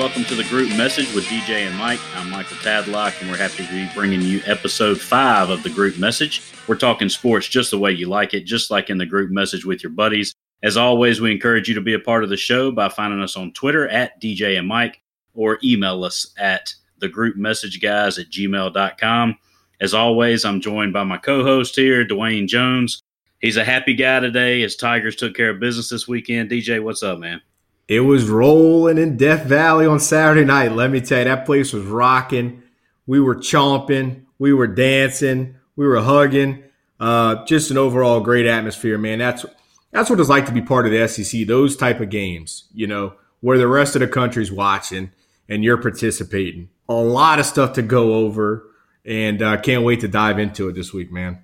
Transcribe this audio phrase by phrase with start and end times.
[0.00, 2.00] Welcome to the group message with DJ and Mike.
[2.16, 5.98] I'm Michael Tadlock, and we're happy to be bringing you episode five of the group
[5.98, 6.40] message.
[6.66, 9.66] We're talking sports just the way you like it, just like in the group message
[9.66, 10.34] with your buddies.
[10.62, 13.36] As always, we encourage you to be a part of the show by finding us
[13.36, 15.02] on Twitter at DJ and Mike
[15.34, 19.36] or email us at the group message guys at gmail.com.
[19.82, 23.02] As always, I'm joined by my co host here, Dwayne Jones.
[23.40, 26.50] He's a happy guy today as Tigers took care of business this weekend.
[26.50, 27.42] DJ, what's up, man?
[27.90, 30.70] It was rolling in Death Valley on Saturday night.
[30.70, 32.62] Let me tell you, that place was rocking.
[33.04, 36.62] We were chomping, we were dancing, we were hugging.
[37.00, 39.18] Uh, just an overall great atmosphere, man.
[39.18, 39.44] That's
[39.90, 41.48] that's what it's like to be part of the SEC.
[41.48, 45.10] Those type of games, you know, where the rest of the country's watching
[45.48, 46.68] and you're participating.
[46.88, 48.70] A lot of stuff to go over,
[49.04, 51.42] and uh, can't wait to dive into it this week, man.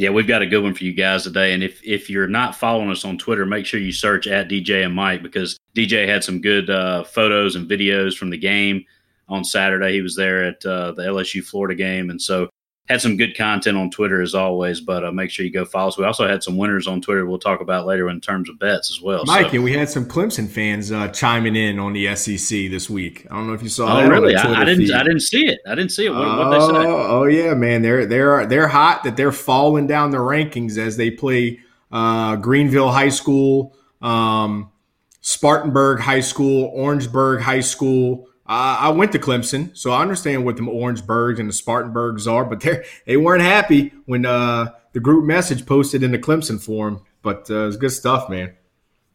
[0.00, 1.52] Yeah, we've got a good one for you guys today.
[1.52, 4.82] And if, if you're not following us on Twitter, make sure you search at DJ
[4.82, 8.82] and Mike because DJ had some good uh, photos and videos from the game
[9.28, 9.92] on Saturday.
[9.92, 12.08] He was there at uh, the LSU Florida game.
[12.08, 12.48] And so
[12.90, 15.86] had some good content on Twitter as always, but uh, make sure you go follow
[15.86, 15.96] us.
[15.96, 18.90] We also had some winners on Twitter we'll talk about later in terms of bets
[18.90, 19.24] as well.
[19.26, 19.52] Mike, so.
[19.52, 23.28] and we had some Clemson fans uh, chiming in on the SEC this week.
[23.30, 24.34] I don't know if you saw oh, really?
[24.34, 24.86] I, I, didn't.
[24.86, 24.92] Feed.
[24.92, 25.60] I didn't see it.
[25.68, 26.10] I didn't see it.
[26.10, 26.90] What, oh, they say?
[26.90, 27.80] Oh yeah, man.
[27.82, 31.60] They're they're they're hot that they're falling down the rankings as they play
[31.92, 34.72] uh, Greenville High School, um,
[35.20, 38.26] Spartanburg High School, Orangeburg High School.
[38.52, 42.60] I went to Clemson, so I understand what the Orangeburgs and the Spartanburgs are, but
[42.60, 47.02] they they weren't happy when uh, the group message posted in the Clemson forum.
[47.22, 48.54] But uh, it's good stuff, man.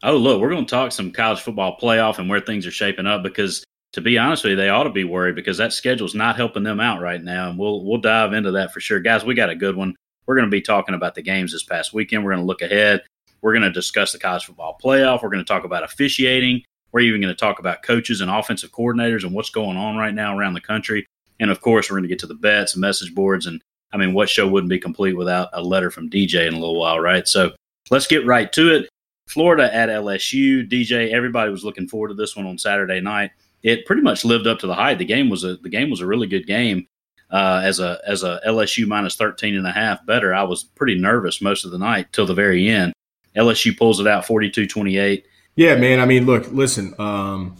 [0.03, 3.07] Oh, look, we're going to talk some college football playoff and where things are shaping
[3.07, 3.63] up because,
[3.93, 6.63] to be honest with you, they ought to be worried because that schedule's not helping
[6.63, 9.25] them out right now, and we'll we'll dive into that for sure, guys.
[9.25, 9.95] We got a good one.
[10.27, 12.23] We're going to be talking about the games this past weekend.
[12.23, 13.03] We're going to look ahead.
[13.41, 15.23] We're going to discuss the college football playoff.
[15.23, 16.63] We're going to talk about officiating.
[16.95, 20.13] We're even going to talk about coaches and offensive coordinators and what's going on right
[20.13, 21.05] now around the country.
[21.41, 23.47] And of course, we're going to get to the bets and message boards.
[23.47, 23.61] And
[23.91, 26.79] I mean, what show wouldn't be complete without a letter from DJ in a little
[26.79, 27.27] while, right?
[27.27, 27.51] So
[27.91, 28.87] let's get right to it.
[29.27, 30.65] Florida at LSU.
[30.71, 33.31] DJ, everybody was looking forward to this one on Saturday night.
[33.61, 34.99] It pretty much lived up to the hype.
[34.99, 36.87] The game was a the game was a really good game.
[37.29, 40.95] Uh, as a as a LSU minus 13 and a half better, I was pretty
[40.97, 42.93] nervous most of the night till the very end.
[43.35, 45.23] LSU pulls it out 42-28.
[45.55, 45.99] Yeah, man.
[45.99, 46.93] I mean, look, listen.
[46.99, 47.55] Um,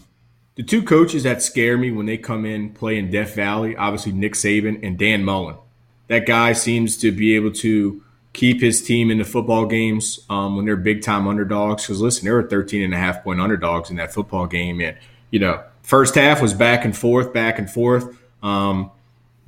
[0.56, 4.12] the two coaches that scare me when they come in play in Death Valley, obviously
[4.12, 5.56] Nick Saban and Dan Mullen.
[6.08, 8.02] That guy seems to be able to
[8.32, 11.84] keep his team in the football games um, when they're big time underdogs.
[11.84, 14.96] Because listen, they were 13 and a half point underdogs in that football game, and
[15.30, 18.16] you know, first half was back and forth, back and forth.
[18.42, 18.90] Um,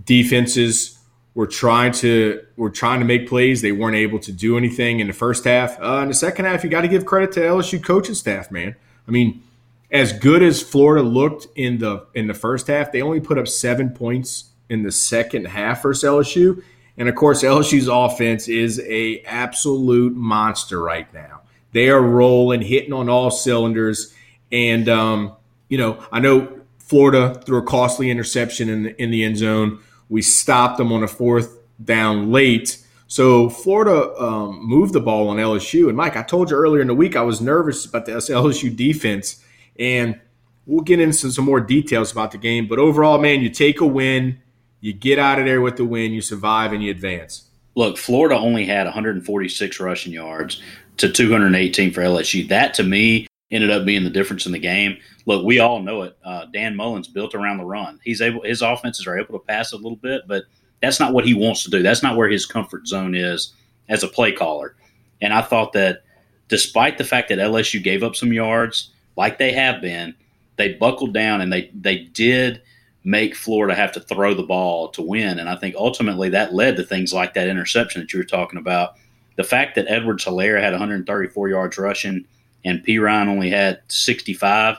[0.05, 0.98] defenses
[1.38, 3.62] were trying to were trying to make plays.
[3.62, 5.81] They weren't able to do anything in the first half.
[5.81, 8.75] Uh, in the second half, you got to give credit to LSU coaching staff, man.
[9.06, 9.44] I mean,
[9.88, 13.47] as good as Florida looked in the in the first half, they only put up
[13.47, 16.60] seven points in the second half for LSU.
[16.97, 21.43] And of course, LSU's offense is a absolute monster right now.
[21.70, 24.12] They are rolling, hitting on all cylinders,
[24.50, 25.37] and um,
[25.69, 29.78] you know, I know Florida threw a costly interception in the, in the end zone
[30.09, 32.83] we stopped them on a fourth down late.
[33.07, 35.89] So Florida um, moved the ball on LSU.
[35.89, 38.75] And Mike, I told you earlier in the week I was nervous about the LSU
[38.75, 39.43] defense,
[39.79, 40.21] and
[40.67, 42.69] we'll get into some more details about the game.
[42.69, 44.41] But overall, man, you take a win,
[44.81, 47.45] you get out of there with the win, you survive, and you advance.
[47.75, 50.61] Look, Florida only had 146 rushing yards
[50.99, 52.49] to 218 for LSU.
[52.49, 54.99] That to me ended up being the difference in the game.
[55.27, 56.17] Look, we all know it.
[56.25, 57.99] Uh, Dan Mullen's built around the run.
[58.05, 60.45] He's able, his offenses are able to pass a little bit, but
[60.83, 61.83] that's not what he wants to do.
[61.83, 63.55] That's not where his comfort zone is
[63.89, 64.77] as a play caller.
[65.21, 66.03] And I thought that
[66.49, 70.15] despite the fact that LSU gave up some yards, like they have been,
[70.57, 72.63] they buckled down and they they did
[73.05, 75.39] make Florida have to throw the ball to win.
[75.39, 78.59] And I think ultimately that led to things like that interception that you were talking
[78.59, 78.94] about.
[79.37, 82.27] The fact that Edwards Helaire had 134 yards rushing
[82.64, 84.76] and Perine only had 65.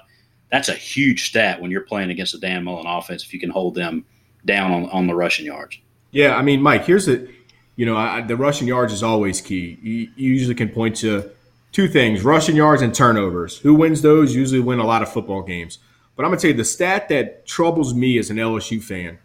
[0.51, 3.49] That's a huge stat when you're playing against a Dan Mullen offense if you can
[3.49, 4.05] hold them
[4.45, 5.77] down on, on the rushing yards.
[6.11, 7.29] Yeah, I mean, Mike, here's the,
[7.75, 9.77] you know, I, the rushing yards is always key.
[9.81, 11.29] You, you usually can point to
[11.71, 13.59] two things: rushing yards and turnovers.
[13.59, 15.77] Who wins those usually win a lot of football games.
[16.15, 19.19] But I'm gonna tell you the stat that troubles me as an LSU fan.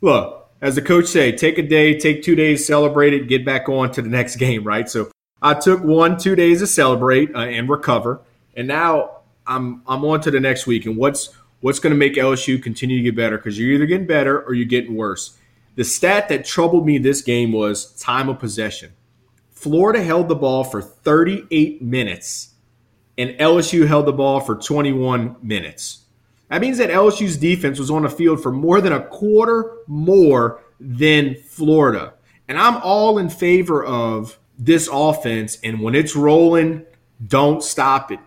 [0.00, 3.68] Look, as the coach say, take a day, take two days, celebrate it, get back
[3.68, 4.88] on to the next game, right?
[4.88, 5.10] So
[5.40, 8.20] I took one, two days to celebrate uh, and recover,
[8.56, 10.86] and now I'm I'm on to the next week.
[10.86, 11.30] And what's
[11.60, 13.36] what's going to make LSU continue to get better?
[13.38, 15.38] Because you're either getting better or you're getting worse.
[15.76, 18.92] The stat that troubled me this game was time of possession.
[19.52, 22.54] Florida held the ball for 38 minutes,
[23.16, 26.04] and LSU held the ball for 21 minutes.
[26.48, 30.62] That means that LSU's defense was on the field for more than a quarter more
[30.80, 32.14] than Florida.
[32.48, 35.58] And I'm all in favor of this offense.
[35.62, 36.84] And when it's rolling,
[37.24, 38.20] don't stop it.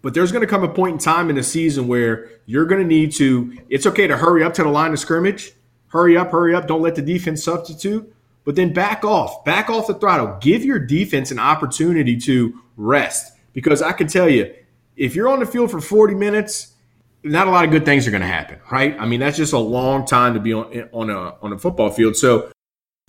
[0.00, 2.80] But there's going to come a point in time in the season where you're going
[2.80, 5.52] to need to, it's okay to hurry up to the line of scrimmage.
[5.88, 6.66] Hurry up, hurry up.
[6.66, 8.12] Don't let the defense substitute.
[8.44, 10.38] But then back off, back off the throttle.
[10.40, 13.36] Give your defense an opportunity to rest.
[13.52, 14.52] Because I can tell you,
[14.96, 16.72] if you're on the field for 40 minutes,
[17.22, 18.96] not a lot of good things are going to happen, right?
[18.98, 21.90] I mean, that's just a long time to be on on a on a football
[21.90, 22.16] field.
[22.16, 22.50] So,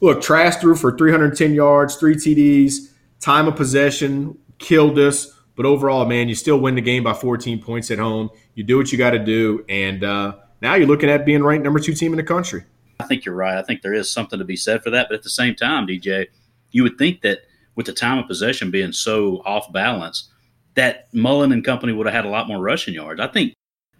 [0.04, 2.92] look, Trask threw for 310 yards, three TDs,
[3.22, 5.32] time of possession killed us.
[5.56, 8.30] But overall, man, you still win the game by 14 points at home.
[8.54, 11.64] You do what you got to do, and uh, now you're looking at being ranked
[11.64, 12.64] number two team in the country.
[13.00, 13.58] I think you're right.
[13.58, 15.08] I think there is something to be said for that.
[15.10, 16.28] But at the same time, DJ,
[16.72, 17.40] you would think that
[17.76, 20.30] with the time of possession being so off balance,
[20.76, 23.22] that Mullen and company would have had a lot more rushing yards.
[23.22, 23.54] I think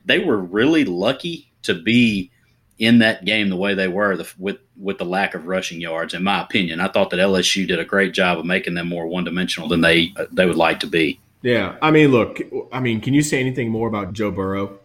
[0.04, 2.32] they were really lucky to be
[2.80, 6.14] in that game the way they were the, with with the lack of rushing yards.
[6.14, 9.08] In my opinion, I thought that LSU did a great job of making them more
[9.08, 11.20] one dimensional than they uh, they would like to be.
[11.42, 12.40] Yeah, I mean, look,
[12.72, 14.80] I mean, can you say anything more about Joe Burrow?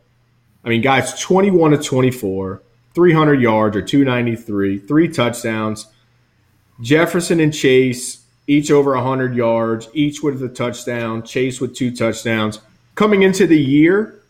[0.65, 2.63] I mean, guys, twenty-one to twenty-four,
[2.95, 5.87] three hundred yards or two ninety-three, three touchdowns.
[6.81, 11.23] Jefferson and Chase each over hundred yards, each with a touchdown.
[11.23, 12.61] Chase with two touchdowns.
[12.95, 14.21] Coming into the year,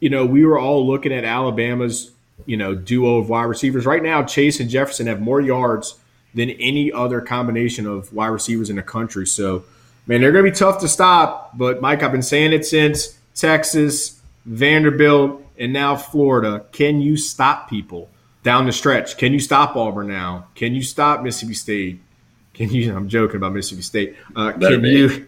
[0.00, 2.12] you know, we were all looking at Alabama's,
[2.46, 3.86] you know, duo of wide receivers.
[3.86, 5.98] Right now, Chase and Jefferson have more yards
[6.34, 9.26] than any other combination of wide receivers in the country.
[9.26, 9.64] So,
[10.06, 11.56] man, they're going to be tough to stop.
[11.56, 16.64] But, Mike, I've been saying it since Texas, Vanderbilt, and now Florida.
[16.72, 18.08] Can you stop people
[18.42, 19.16] down the stretch?
[19.16, 20.46] Can you stop Auburn now?
[20.54, 22.00] Can you stop Mississippi State?
[22.54, 22.94] Can you?
[22.94, 24.16] I'm joking about Mississippi State.
[24.34, 24.90] Uh, can be.
[24.90, 25.26] you?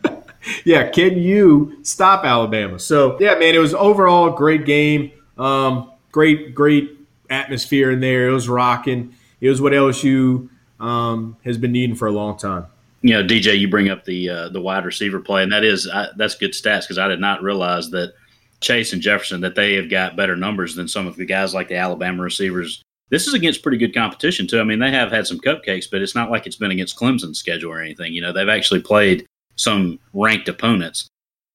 [0.64, 2.78] yeah, can you stop Alabama?
[2.78, 5.12] So yeah, man, it was overall a great game.
[5.36, 6.98] Um, great, great
[7.28, 8.28] atmosphere in there.
[8.28, 9.14] It was rocking.
[9.40, 10.48] It was what LSU
[10.80, 12.66] um, has been needing for a long time.
[13.02, 15.88] You know, DJ, you bring up the uh, the wide receiver play, and that is
[15.88, 18.12] I, that's good stats because I did not realize that
[18.60, 21.68] Chase and Jefferson that they have got better numbers than some of the guys like
[21.68, 22.82] the Alabama receivers.
[23.08, 24.60] This is against pretty good competition too.
[24.60, 27.38] I mean, they have had some cupcakes, but it's not like it's been against Clemson's
[27.38, 28.12] schedule or anything.
[28.12, 31.08] You know, they've actually played some ranked opponents.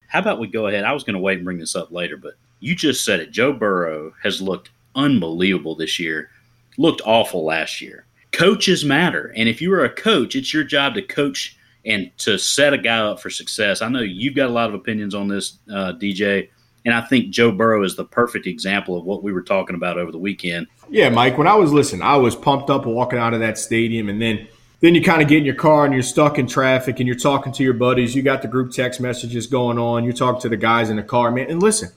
[0.08, 0.84] How about we go ahead?
[0.84, 3.30] I was going to wait and bring this up later, but you just said it.
[3.30, 6.30] Joe Burrow has looked unbelievable this year,
[6.78, 8.06] looked awful last year.
[8.32, 9.32] Coaches matter.
[9.36, 12.78] And if you are a coach, it's your job to coach and to set a
[12.78, 13.80] guy up for success.
[13.80, 16.48] I know you've got a lot of opinions on this, uh, DJ.
[16.84, 19.98] And I think Joe Burrow is the perfect example of what we were talking about
[19.98, 20.66] over the weekend.
[20.88, 24.08] Yeah, Mike, when I was listening, I was pumped up walking out of that stadium
[24.08, 24.46] and then
[24.80, 27.16] then you kind of get in your car and you're stuck in traffic and you're
[27.16, 28.14] talking to your buddies.
[28.14, 30.04] You got the group text messages going on.
[30.04, 31.50] You're talking to the guys in the car, man.
[31.50, 31.88] And listen,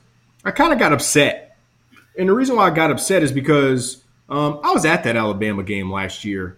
[0.44, 1.58] I kind of got upset.
[2.18, 5.64] And the reason why I got upset is because um, I was at that Alabama
[5.64, 6.58] game last year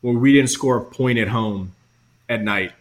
[0.00, 1.74] where we didn't score a point at home
[2.28, 2.72] at night.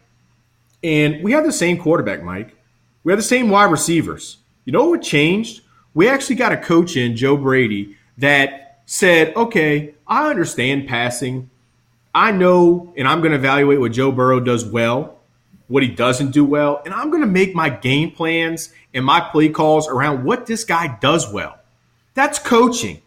[0.83, 2.55] And we had the same quarterback, Mike.
[3.03, 4.37] We had the same wide receivers.
[4.65, 5.61] You know what changed?
[5.93, 11.49] We actually got a coach in, Joe Brady, that said, okay, I understand passing.
[12.13, 15.18] I know and I'm going to evaluate what Joe Burrow does well,
[15.69, 19.21] what he doesn't do well, and I'm going to make my game plans and my
[19.21, 21.57] play calls around what this guy does well.
[22.15, 23.01] That's coaching.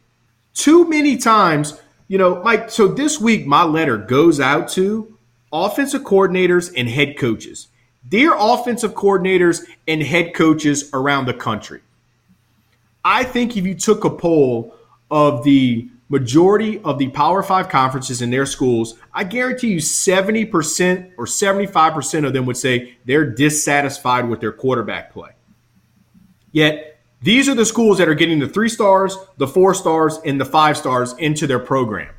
[0.55, 5.19] Too many times, you know, Mike, so this week my letter goes out to
[5.53, 7.69] offensive coordinators and head coaches.
[8.09, 11.81] Dear offensive coordinators and head coaches around the country,
[13.05, 14.75] I think if you took a poll
[15.11, 21.13] of the majority of the Power Five conferences in their schools, I guarantee you 70%
[21.17, 25.31] or 75% of them would say they're dissatisfied with their quarterback play.
[26.53, 30.39] Yet, these are the schools that are getting the three stars, the four stars, and
[30.39, 32.15] the five stars into their program.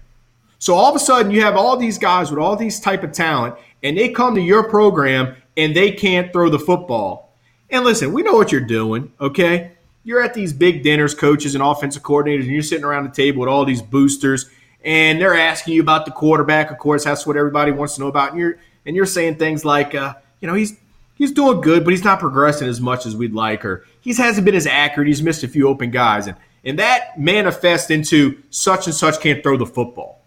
[0.57, 3.11] So all of a sudden, you have all these guys with all these type of
[3.11, 7.37] talent, and they come to your program and they can't throw the football.
[7.69, 9.73] And listen, we know what you're doing, okay?
[10.03, 13.39] You're at these big dinners, coaches and offensive coordinators, and you're sitting around the table
[13.39, 14.49] with all these boosters,
[14.83, 16.71] and they're asking you about the quarterback.
[16.71, 18.31] Of course, that's what everybody wants to know about.
[18.31, 20.77] And you're and you're saying things like, uh, you know, he's
[21.15, 24.45] he's doing good, but he's not progressing as much as we'd like, or he hasn't
[24.45, 25.07] been as accurate.
[25.07, 29.41] He's missed a few open guys, and and that manifests into such and such can't
[29.41, 30.19] throw the football.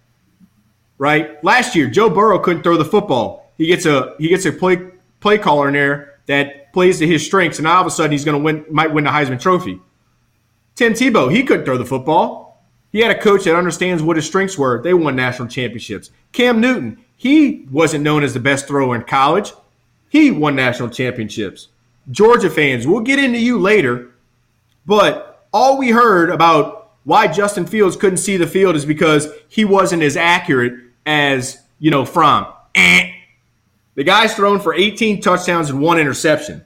[0.98, 1.42] Right?
[1.44, 3.52] Last year, Joe Burrow couldn't throw the football.
[3.58, 4.78] He gets a he gets a play
[5.20, 8.24] play caller in there that plays to his strengths, and all of a sudden he's
[8.24, 9.80] going to win, might win the Heisman Trophy.
[10.74, 12.62] Tim Tebow, he couldn't throw the football.
[12.92, 14.82] He had a coach that understands what his strengths were.
[14.82, 16.10] They won national championships.
[16.32, 19.52] Cam Newton, he wasn't known as the best thrower in college.
[20.08, 21.68] He won national championships.
[22.10, 24.12] Georgia fans, we'll get into you later.
[24.84, 29.64] But all we heard about why Justin Fields couldn't see the field is because he
[29.64, 32.46] wasn't as accurate as, you know, Fromm.
[32.74, 33.12] Eh.
[33.96, 36.62] The guy's thrown for 18 touchdowns and one interception.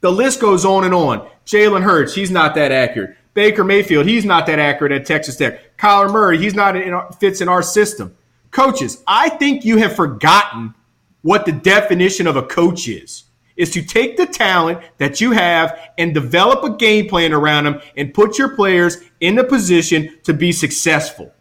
[0.00, 1.28] The list goes on and on.
[1.46, 3.16] Jalen Hurts, he's not that accurate.
[3.34, 5.76] Baker Mayfield, he's not that accurate at Texas Tech.
[5.76, 8.16] Kyler Murray, he's not in our, fits in our system.
[8.50, 10.74] Coaches, I think you have forgotten
[11.20, 13.24] what the definition of a coach is.
[13.54, 17.82] Is to take the talent that you have and develop a game plan around them
[17.98, 21.32] and put your players in the position to be successful.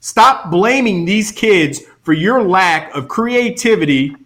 [0.00, 4.16] Stop blaming these kids for your lack of creativity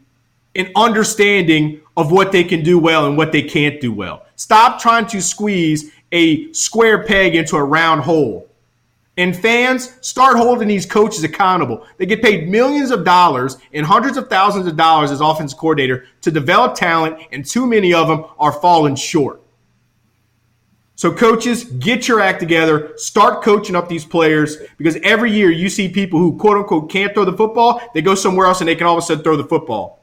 [0.58, 4.26] and understanding of what they can do well and what they can't do well.
[4.36, 8.44] Stop trying to squeeze a square peg into a round hole.
[9.16, 11.84] And fans, start holding these coaches accountable.
[11.96, 16.06] They get paid millions of dollars and hundreds of thousands of dollars as offense coordinator
[16.20, 19.40] to develop talent, and too many of them are falling short.
[20.94, 22.92] So, coaches, get your act together.
[22.96, 27.14] Start coaching up these players because every year you see people who, quote unquote, can't
[27.14, 27.80] throw the football.
[27.94, 29.97] They go somewhere else and they can all of a sudden throw the football.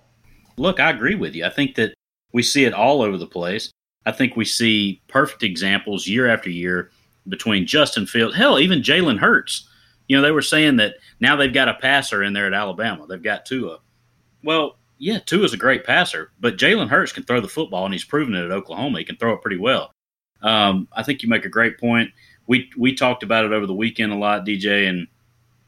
[0.57, 1.45] Look, I agree with you.
[1.45, 1.93] I think that
[2.31, 3.71] we see it all over the place.
[4.05, 6.91] I think we see perfect examples year after year
[7.27, 9.67] between Justin Fields, hell, even Jalen Hurts.
[10.07, 13.07] You know, they were saying that now they've got a passer in there at Alabama.
[13.07, 13.79] They've got Tua.
[14.43, 18.05] Well, yeah, Tua's a great passer, but Jalen Hurts can throw the football, and he's
[18.05, 19.00] proven it at Oklahoma.
[19.00, 19.91] He can throw it pretty well.
[20.41, 22.12] Um, I think you make a great point.
[22.47, 25.07] We we talked about it over the weekend a lot, DJ, and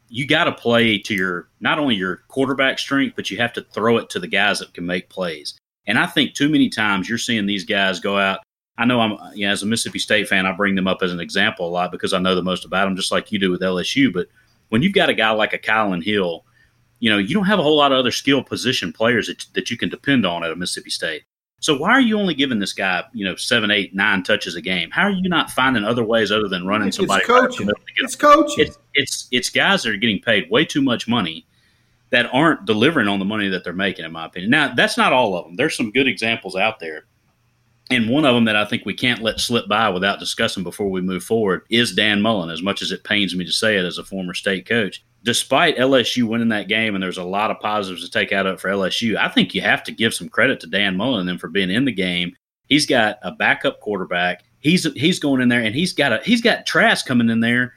[0.08, 3.62] you got to play to your not only your quarterback strength, but you have to
[3.72, 5.58] throw it to the guys that can make plays.
[5.86, 8.40] And I think too many times you're seeing these guys go out.
[8.76, 11.12] I know I'm, you know, as a Mississippi State fan, I bring them up as
[11.12, 13.50] an example a lot because I know the most about them, just like you do
[13.50, 14.12] with LSU.
[14.12, 14.28] But
[14.68, 16.44] when you've got a guy like a Kylin Hill,
[17.00, 19.70] you know, you don't have a whole lot of other skill position players that, that
[19.70, 21.22] you can depend on at a Mississippi State.
[21.60, 24.60] So why are you only giving this guy, you know, seven, eight, nine touches a
[24.60, 24.90] game?
[24.90, 27.20] How are you not finding other ways other than running somebody?
[27.20, 27.70] It's coaching.
[27.96, 28.66] It's coaching.
[28.66, 31.46] It's, it's it's guys that are getting paid way too much money
[32.10, 34.50] that aren't delivering on the money that they're making, in my opinion.
[34.50, 35.56] Now, that's not all of them.
[35.56, 37.04] There's some good examples out there.
[37.90, 40.90] And one of them that I think we can't let slip by without discussing before
[40.90, 43.84] we move forward is Dan Mullen, as much as it pains me to say it
[43.84, 45.02] as a former state coach.
[45.24, 48.54] Despite LSU winning that game, and there's a lot of positives to take out of
[48.54, 51.28] it for LSU, I think you have to give some credit to Dan Mullen and
[51.28, 52.36] them for being in the game.
[52.66, 54.44] He's got a backup quarterback.
[54.60, 57.74] He's he's going in there and he's got a he's got Trask coming in there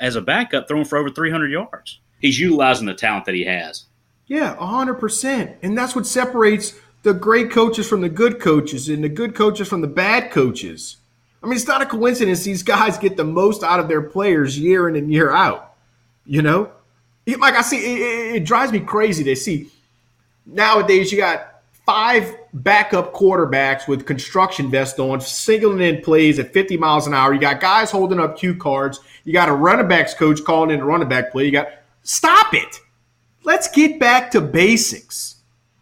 [0.00, 3.86] as a backup throwing for over 300 yards he's utilizing the talent that he has.
[4.26, 5.56] Yeah, 100%.
[5.62, 9.68] And that's what separates the great coaches from the good coaches and the good coaches
[9.68, 10.96] from the bad coaches.
[11.42, 14.58] I mean, it's not a coincidence these guys get the most out of their players
[14.58, 15.74] year in and year out.
[16.24, 16.72] You know?
[17.26, 19.70] Like I see, it, it drives me crazy to see
[20.44, 26.76] nowadays you got five backup quarterbacks with construction vests on, singling in plays at 50
[26.76, 27.32] miles an hour.
[27.32, 29.00] You got guys holding up cue cards.
[29.24, 31.44] You got a running backs coach calling in a running back play.
[31.44, 31.68] You got
[32.06, 32.80] Stop it.
[33.42, 35.40] Let's get back to basics.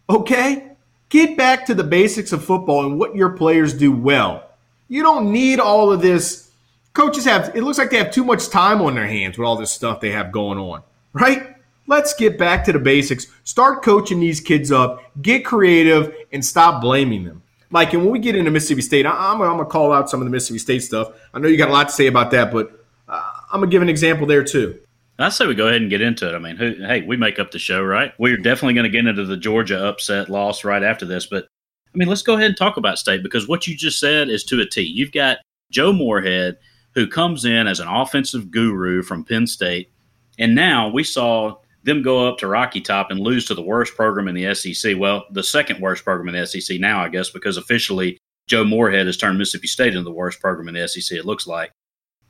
[0.09, 0.71] Okay?
[1.09, 4.49] Get back to the basics of football and what your players do well.
[4.87, 6.49] You don't need all of this.
[6.93, 9.55] Coaches have, it looks like they have too much time on their hands with all
[9.55, 10.81] this stuff they have going on,
[11.15, 11.55] right?
[11.87, 13.27] Let's get back to the basics.
[13.43, 17.41] Start coaching these kids up, get creative, and stop blaming them.
[17.71, 20.21] Like, and when we get into Mississippi State, I'm, I'm going to call out some
[20.21, 21.11] of the Mississippi State stuff.
[21.33, 23.75] I know you got a lot to say about that, but uh, I'm going to
[23.75, 24.79] give an example there too.
[25.17, 26.35] I say we go ahead and get into it.
[26.35, 28.11] I mean, who, hey, we make up the show, right?
[28.19, 31.25] We're definitely going to get into the Georgia upset loss right after this.
[31.25, 31.47] But
[31.93, 34.43] I mean, let's go ahead and talk about state because what you just said is
[34.45, 34.81] to a T.
[34.81, 35.37] You've got
[35.71, 36.57] Joe Moorhead,
[36.93, 39.89] who comes in as an offensive guru from Penn State.
[40.39, 43.95] And now we saw them go up to Rocky Top and lose to the worst
[43.95, 44.95] program in the SEC.
[44.97, 49.05] Well, the second worst program in the SEC now, I guess, because officially Joe Moorhead
[49.05, 51.71] has turned Mississippi State into the worst program in the SEC, it looks like.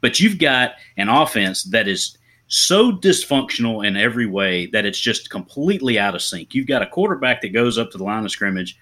[0.01, 5.29] But you've got an offense that is so dysfunctional in every way that it's just
[5.29, 6.53] completely out of sync.
[6.53, 8.77] You've got a quarterback that goes up to the line of scrimmage,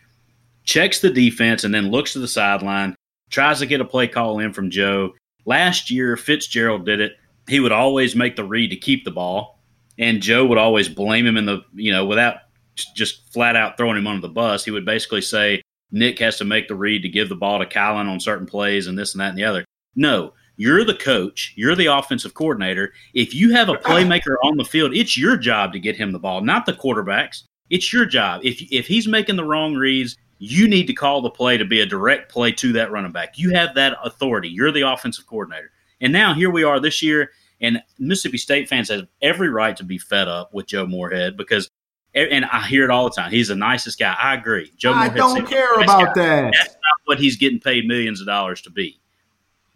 [0.64, 2.96] checks the defense, and then looks to the sideline,
[3.30, 5.14] tries to get a play call in from Joe.
[5.46, 7.14] Last year, Fitzgerald did it.
[7.48, 9.60] He would always make the read to keep the ball,
[9.98, 12.38] and Joe would always blame him in the, you know, without
[12.96, 14.66] just flat out throwing him under the bus.
[14.66, 17.66] He would basically say, Nick has to make the read to give the ball to
[17.66, 19.64] Kylin on certain plays and this and that and the other.
[19.96, 22.94] No, you're the coach, you're the offensive coordinator.
[23.14, 26.20] If you have a playmaker on the field, it's your job to get him the
[26.20, 27.46] ball, not the quarterback's.
[27.70, 28.42] It's your job.
[28.44, 31.82] If if he's making the wrong reads, you need to call the play to be
[31.82, 33.38] a direct play to that running back.
[33.38, 34.50] You have that authority.
[34.50, 35.72] You're the offensive coordinator.
[36.04, 37.32] And now here we are this year,
[37.62, 41.70] and Mississippi State fans have every right to be fed up with Joe Moorhead because,
[42.14, 43.32] and I hear it all the time.
[43.32, 44.14] He's the nicest guy.
[44.20, 44.72] I agree.
[44.76, 46.22] Joe I don't care about guy.
[46.22, 46.54] that.
[46.54, 49.00] That's not what he's getting paid millions of dollars to be.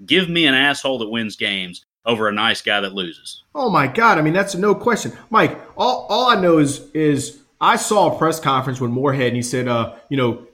[0.05, 3.43] Give me an asshole that wins games over a nice guy that loses.
[3.55, 4.17] Oh my God!
[4.17, 5.57] I mean, that's no question, Mike.
[5.77, 9.41] All, all I know is is I saw a press conference with Moorhead, and he
[9.41, 10.45] said, uh, you know,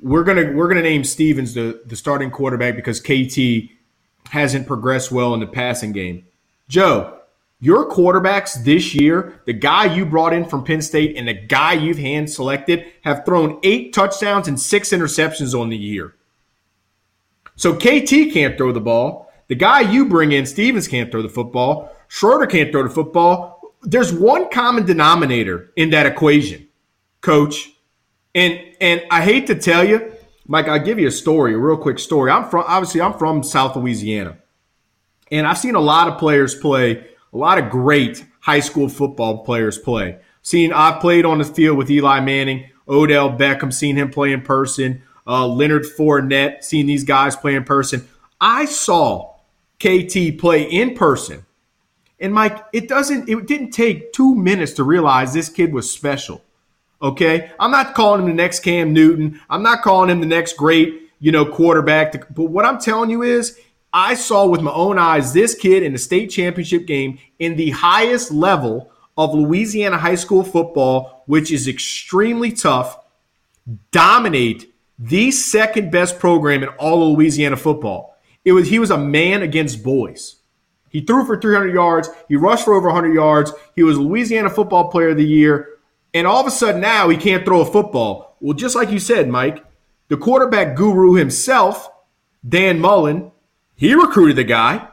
[0.00, 3.68] we're gonna we're gonna name Stevens the the starting quarterback because KT
[4.30, 6.26] hasn't progressed well in the passing game.
[6.68, 7.18] Joe,
[7.60, 11.74] your quarterbacks this year, the guy you brought in from Penn State and the guy
[11.74, 16.14] you've hand selected, have thrown eight touchdowns and six interceptions on the year.
[17.54, 19.30] So KT can't throw the ball.
[19.48, 21.94] The guy you bring in, Stevens, can't throw the football.
[22.08, 23.74] Shrader can't throw the football.
[23.82, 26.66] There's one common denominator in that equation,
[27.20, 27.70] coach.
[28.34, 30.11] And and I hate to tell you,
[30.52, 32.30] Mike, I'll give you a story, a real quick story.
[32.30, 34.36] I'm from obviously I'm from South Louisiana.
[35.30, 39.46] And I've seen a lot of players play, a lot of great high school football
[39.46, 40.18] players play.
[40.42, 44.42] Seen I've played on the field with Eli Manning, Odell Beckham, seen him play in
[44.42, 48.06] person, uh, Leonard Fournette, seen these guys play in person.
[48.38, 49.36] I saw
[49.78, 51.46] KT play in person.
[52.20, 56.44] And Mike, it doesn't it didn't take 2 minutes to realize this kid was special.
[57.02, 57.50] Okay?
[57.58, 59.40] I'm not calling him the next Cam Newton.
[59.50, 62.12] I'm not calling him the next great, you know, quarterback.
[62.12, 63.58] To, but what I'm telling you is
[63.92, 67.70] I saw with my own eyes this kid in the state championship game in the
[67.70, 72.98] highest level of Louisiana high school football, which is extremely tough,
[73.90, 78.16] dominate the second best program in all of Louisiana football.
[78.44, 80.36] It was he was a man against boys.
[80.88, 82.08] He threw for 300 yards.
[82.28, 83.52] He rushed for over 100 yards.
[83.74, 85.71] He was Louisiana Football Player of the Year.
[86.14, 88.36] And all of a sudden now he can't throw a football.
[88.40, 89.64] Well, just like you said, Mike,
[90.08, 91.88] the quarterback guru himself,
[92.46, 93.30] Dan Mullen,
[93.74, 94.88] he recruited the guy.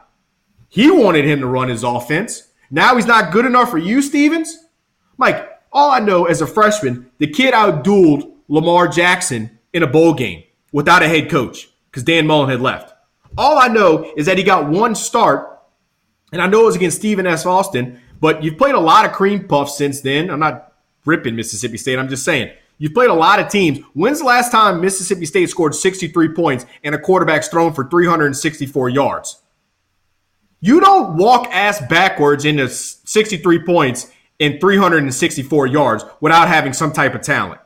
[0.68, 2.48] He wanted him to run his offense.
[2.70, 4.56] Now he's not good enough for you, Stevens?
[5.16, 10.14] Mike, all I know as a freshman, the kid outdueled Lamar Jackson in a bowl
[10.14, 12.94] game without a head coach because Dan Mullen had left.
[13.36, 15.60] All I know is that he got one start,
[16.32, 17.46] and I know it was against Stephen F.
[17.46, 20.30] Austin, but you've played a lot of cream puffs since then.
[20.30, 20.69] I'm not
[21.04, 21.98] ripping Mississippi State.
[21.98, 23.80] I'm just saying you've played a lot of teams.
[23.94, 28.88] When's the last time Mississippi State scored 63 points and a quarterback's thrown for 364
[28.88, 29.42] yards?
[30.60, 37.14] You don't walk ass backwards into 63 points and 364 yards without having some type
[37.14, 37.60] of talent.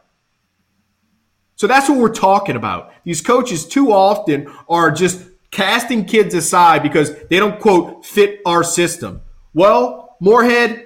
[1.56, 2.92] So that's what we're talking about.
[3.04, 8.64] These coaches too often are just casting kids aside because they don't quote fit our
[8.64, 9.22] system.
[9.54, 10.83] Well, Moorhead,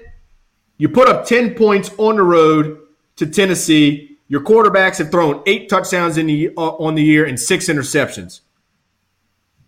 [0.78, 2.78] you put up 10 points on the road
[3.16, 4.16] to Tennessee.
[4.28, 8.40] Your quarterbacks have thrown eight touchdowns in the, uh, on the year and six interceptions.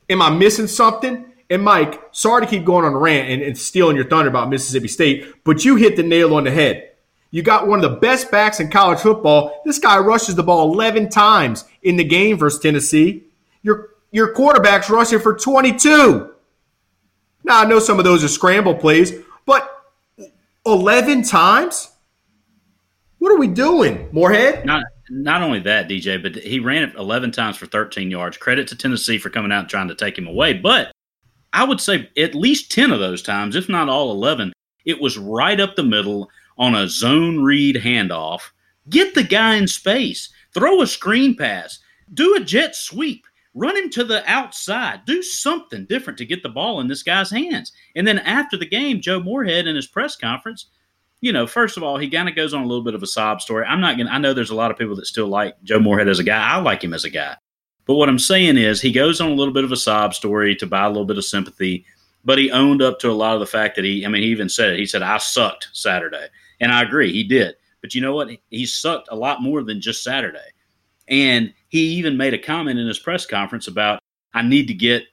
[0.09, 1.27] Am I missing something?
[1.51, 4.49] And Mike, sorry to keep going on a rant and, and stealing your thunder about
[4.49, 6.91] Mississippi State, but you hit the nail on the head.
[7.33, 9.63] You got one of the best backs in college football.
[9.65, 13.25] This guy rushes the ball 11 times in the game versus Tennessee.
[13.63, 16.35] Your, your quarterback's rushing for 22.
[17.45, 19.13] Now, I know some of those are scramble plays,
[19.47, 19.70] but
[20.73, 21.91] 11 times?
[23.19, 24.65] What are we doing, Moorhead?
[24.65, 28.37] Not not only that, DJ, but he ran it 11 times for 13 yards.
[28.37, 30.53] Credit to Tennessee for coming out and trying to take him away.
[30.53, 30.93] But
[31.53, 34.53] I would say at least 10 of those times, if not all 11,
[34.85, 38.43] it was right up the middle on a zone read handoff.
[38.89, 40.29] Get the guy in space.
[40.55, 41.81] Throw a screen pass.
[42.15, 43.27] Do a jet sweep.
[43.55, 45.01] Run him to the outside.
[45.07, 47.73] Do something different to get the ball in this guy's hands.
[47.97, 50.67] And then after the game, Joe Moorhead in his press conference,
[51.21, 53.09] you know, first of all, he kind of goes on a little bit of a
[53.09, 53.65] sob story.
[53.67, 55.81] I'm not going to, I know there's a lot of people that still like Joe
[55.81, 56.49] Moorhead as a guy.
[56.49, 57.37] I like him as a guy.
[57.87, 60.55] But what I'm saying is he goes on a little bit of a sob story
[60.57, 61.85] to buy a little bit of sympathy,
[62.25, 64.29] but he owned up to a lot of the fact that he, I mean, he
[64.29, 64.79] even said it.
[64.79, 66.29] He said, I sucked Saturday.
[66.61, 67.57] And I agree, he did.
[67.81, 68.31] But you know what?
[68.51, 70.39] He sucked a lot more than just Saturday.
[71.11, 74.01] And he even made a comment in his press conference about,
[74.33, 75.05] I need to get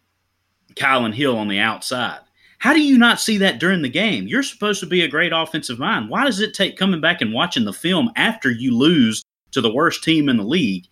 [0.75, 2.19] Kylin Hill on the outside.
[2.59, 4.27] How do you not see that during the game?
[4.27, 6.09] You're supposed to be a great offensive mind.
[6.09, 9.73] Why does it take coming back and watching the film after you lose to the
[9.73, 10.85] worst team in the league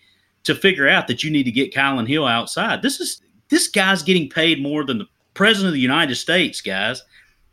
[0.43, 2.81] to figure out that you need to get Kylin Hill outside?
[2.81, 7.03] This is this guy's getting paid more than the president of the United States, guys.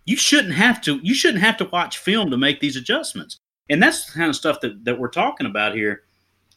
[0.05, 3.39] You shouldn't have to you shouldn't have to watch film to make these adjustments.
[3.71, 6.03] And that's the kind of stuff that, that we're talking about here.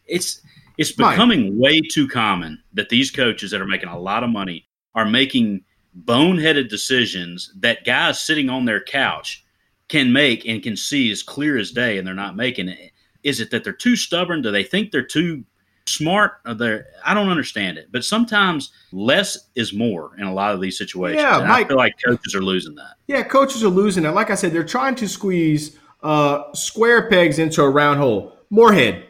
[0.07, 0.41] It's
[0.77, 4.67] it's becoming way too common that these coaches that are making a lot of money
[4.93, 5.63] are making
[6.03, 9.45] boneheaded decisions that guys sitting on their couch
[9.87, 12.91] can make and can see as clear as day, and they're not making it.
[13.23, 14.41] Is it that they're too stubborn?
[14.41, 15.43] Do they think they're too
[15.87, 16.33] smart?
[16.57, 17.91] They're, I don't understand it.
[17.91, 21.21] But sometimes less is more in a lot of these situations.
[21.21, 22.95] Yeah, Mike, I feel like coaches are losing that.
[23.07, 24.15] Yeah, coaches are losing that.
[24.15, 28.37] Like I said, they're trying to squeeze uh, square pegs into a round hole.
[28.49, 29.05] Moorhead,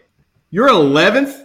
[0.50, 1.45] you're 11th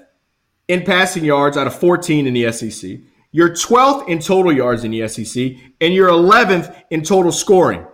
[0.70, 3.00] in passing yards out of 14 in the SEC.
[3.33, 7.87] You're 12th in total yards in the SEC, and you're 11th in total scoring.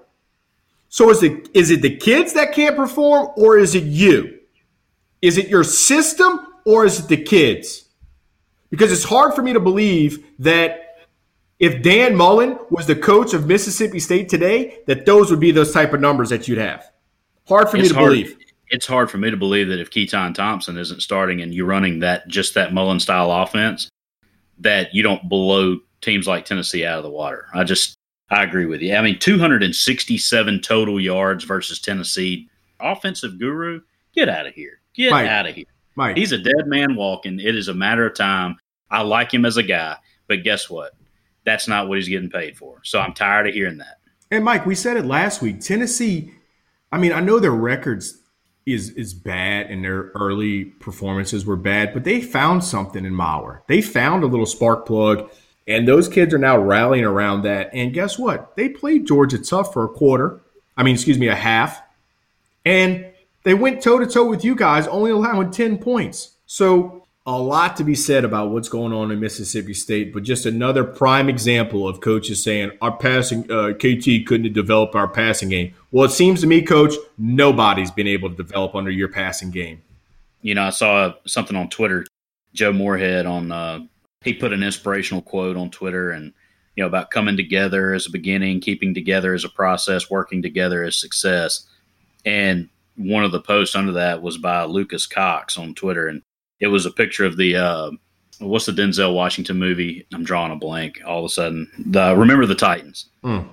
[0.88, 4.40] So is it is it the kids that can't perform, or is it you?
[5.20, 7.86] Is it your system, or is it the kids?
[8.70, 11.06] Because it's hard for me to believe that
[11.58, 15.72] if Dan Mullen was the coach of Mississippi State today, that those would be those
[15.72, 16.90] type of numbers that you'd have.
[17.48, 18.38] Hard for it's me to hard, believe.
[18.68, 22.00] It's hard for me to believe that if Keytaon Thompson isn't starting and you're running
[22.00, 23.88] that just that Mullen style offense,
[24.58, 27.46] that you don't blow teams like Tennessee out of the water.
[27.54, 27.96] I just
[28.30, 28.96] I agree with you.
[28.96, 32.48] I mean, 267 total yards versus Tennessee.
[32.80, 33.80] Offensive guru,
[34.12, 34.80] get out of here.
[34.94, 35.66] Get Mike, out of here.
[35.94, 36.16] Mike.
[36.16, 37.38] He's a dead man walking.
[37.38, 38.56] It is a matter of time.
[38.90, 39.96] I like him as a guy,
[40.28, 40.92] but guess what?
[41.44, 42.80] That's not what he's getting paid for.
[42.82, 44.00] So I'm tired of hearing that.
[44.30, 45.60] And Mike, we said it last week.
[45.60, 46.32] Tennessee,
[46.90, 48.20] I mean, I know their records
[48.66, 53.62] is is bad and their early performances were bad, but they found something in Maurer.
[53.68, 55.30] They found a little spark plug,
[55.68, 57.70] and those kids are now rallying around that.
[57.72, 58.56] And guess what?
[58.56, 60.40] They played Georgia tough for a quarter.
[60.76, 61.80] I mean, excuse me, a half.
[62.64, 63.06] And
[63.44, 66.32] they went toe to toe with you guys, only allowing 10 points.
[66.46, 70.46] So a lot to be said about what's going on in Mississippi State, but just
[70.46, 75.74] another prime example of coaches saying our passing uh, KT couldn't develop our passing game.
[75.90, 79.82] Well, it seems to me, Coach, nobody's been able to develop under your passing game.
[80.42, 82.06] You know, I saw something on Twitter.
[82.54, 83.80] Joe Moorhead on uh,
[84.22, 86.32] he put an inspirational quote on Twitter and
[86.76, 90.84] you know about coming together as a beginning, keeping together as a process, working together
[90.84, 91.66] as success.
[92.24, 96.22] And one of the posts under that was by Lucas Cox on Twitter, and
[96.60, 97.90] it was a picture of the uh,
[98.38, 100.06] what's the Denzel Washington movie?
[100.12, 101.00] I'm drawing a blank.
[101.04, 103.06] All of a sudden, the Remember the Titans.
[103.24, 103.48] Mm.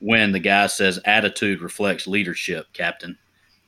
[0.00, 3.18] When the guy says, "Attitude reflects leadership, Captain."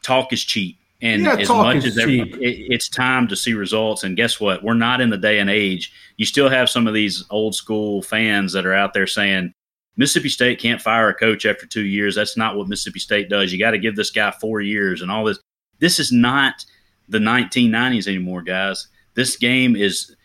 [0.02, 4.04] Talk is cheap, and yeah, as much as every, it, it's time to see results.
[4.04, 4.62] And guess what?
[4.62, 5.92] We're not in the day and age.
[6.16, 9.52] You still have some of these old school fans that are out there saying.
[9.96, 12.14] Mississippi State can't fire a coach after two years.
[12.14, 13.52] That's not what Mississippi State does.
[13.52, 15.40] You got to give this guy four years and all this.
[15.78, 16.64] This is not
[17.10, 18.88] the 1990s anymore, guys.
[19.14, 20.16] This game is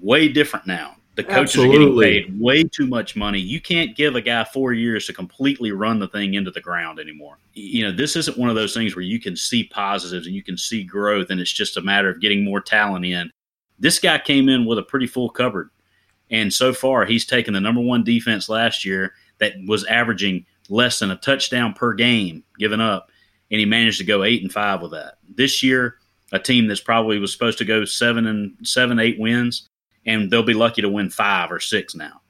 [0.00, 0.96] way different now.
[1.14, 2.06] The coaches Absolutely.
[2.06, 3.38] are getting paid way too much money.
[3.38, 6.98] You can't give a guy four years to completely run the thing into the ground
[6.98, 7.38] anymore.
[7.52, 10.42] You know, this isn't one of those things where you can see positives and you
[10.42, 13.30] can see growth, and it's just a matter of getting more talent in.
[13.78, 15.68] This guy came in with a pretty full cupboard.
[16.30, 20.98] And so far, he's taken the number one defense last year that was averaging less
[20.98, 23.10] than a touchdown per game given up,
[23.50, 25.18] and he managed to go eight and five with that.
[25.28, 25.98] This year,
[26.32, 29.68] a team that's probably was supposed to go seven and seven, eight wins,
[30.06, 32.20] and they'll be lucky to win five or six now.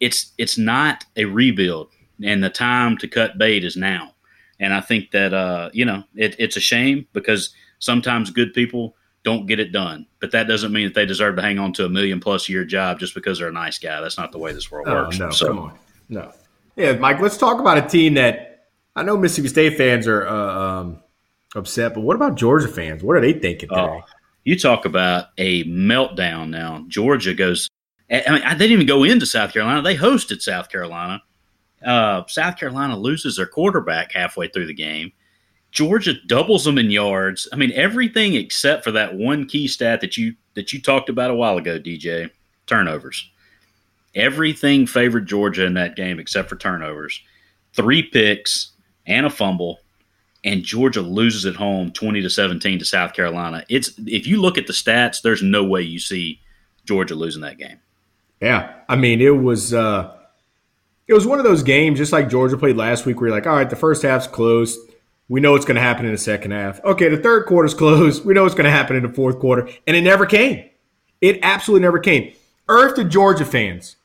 [0.00, 1.90] It's it's not a rebuild,
[2.22, 4.14] and the time to cut bait is now.
[4.60, 8.96] And I think that uh, you know it, it's a shame because sometimes good people
[9.24, 11.84] don't get it done, but that doesn't mean that they deserve to hang on to
[11.84, 14.00] a million plus year job just because they're a nice guy.
[14.00, 15.18] That's not the way this world oh, works.
[15.18, 16.32] No, so, come on, no.
[16.76, 17.20] Yeah, Mike.
[17.20, 21.02] Let's talk about a team that I know Mississippi State fans are uh, um,
[21.54, 21.94] upset.
[21.94, 23.02] But what about Georgia fans?
[23.02, 23.80] What are they thinking today?
[23.80, 24.00] Oh,
[24.44, 26.84] you talk about a meltdown now.
[26.88, 27.68] Georgia goes.
[28.10, 29.82] I mean, they didn't even go into South Carolina.
[29.82, 31.22] They hosted South Carolina.
[31.84, 35.12] Uh, South Carolina loses their quarterback halfway through the game.
[35.70, 37.46] Georgia doubles them in yards.
[37.52, 41.30] I mean, everything except for that one key stat that you that you talked about
[41.30, 42.30] a while ago, DJ.
[42.66, 43.30] Turnovers.
[44.14, 47.20] Everything favored Georgia in that game except for turnovers.
[47.74, 48.72] Three picks
[49.06, 49.80] and a fumble
[50.44, 53.64] and Georgia loses at home 20 to 17 to South Carolina.
[53.68, 56.40] It's if you look at the stats, there's no way you see
[56.84, 57.78] Georgia losing that game.
[58.40, 58.72] Yeah.
[58.88, 60.14] I mean, it was uh
[61.06, 63.46] it was one of those games just like Georgia played last week where you're like,
[63.46, 64.78] all right, the first half's closed.
[65.28, 66.82] We know what's going to happen in the second half.
[66.84, 68.24] Okay, the third quarter's closed.
[68.24, 69.68] We know what's going to happen in the fourth quarter.
[69.86, 70.68] And it never came.
[71.20, 72.32] It absolutely never came.
[72.68, 73.96] Earth to Georgia fans.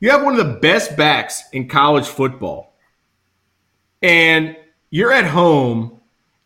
[0.00, 2.74] You have one of the best backs in college football.
[4.02, 4.56] And
[4.90, 6.00] you're at home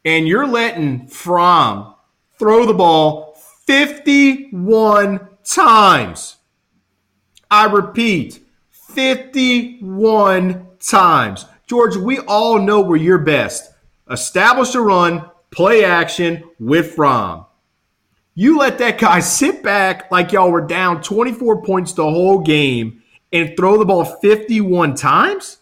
[0.04, 1.94] and you're letting Fromm
[2.38, 3.34] throw the ball
[3.66, 6.36] 51 times.
[7.50, 11.46] I repeat, 51 times.
[11.66, 13.72] George, we all know where you're best.
[14.10, 17.46] Establish a run, play action with Fromm.
[18.34, 23.02] You let that guy sit back like y'all were down 24 points the whole game
[23.32, 25.58] and throw the ball 51 times?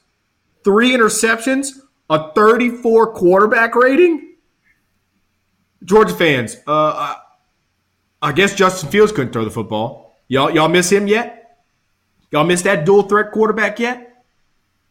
[0.65, 1.82] Three interceptions?
[2.13, 4.35] A 34 quarterback rating.
[5.83, 7.17] Georgia fans, uh,
[8.21, 10.15] I guess Justin Fields couldn't throw the football.
[10.29, 11.65] Y'all, y'all miss him yet?
[12.31, 14.25] Y'all miss that dual threat quarterback yet?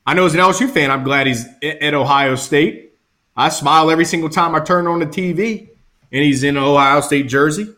[0.04, 2.96] I know as an LSU fan, I'm glad he's at Ohio State.
[3.38, 5.70] I smile every single time I turn on the TV
[6.12, 7.72] and he's in an Ohio State jersey.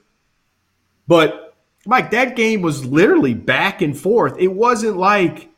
[1.06, 4.38] But Mike, that game was literally back and forth.
[4.40, 5.50] It wasn't like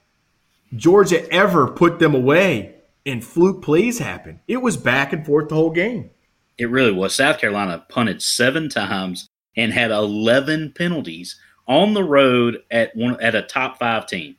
[0.76, 2.75] Georgia ever put them away
[3.06, 4.39] and fluke plays happened.
[4.48, 6.10] It was back and forth the whole game.
[6.58, 7.13] It really was.
[7.13, 13.36] South Carolina punted seven times and had 11 penalties on the road at one at
[13.36, 14.36] a top five team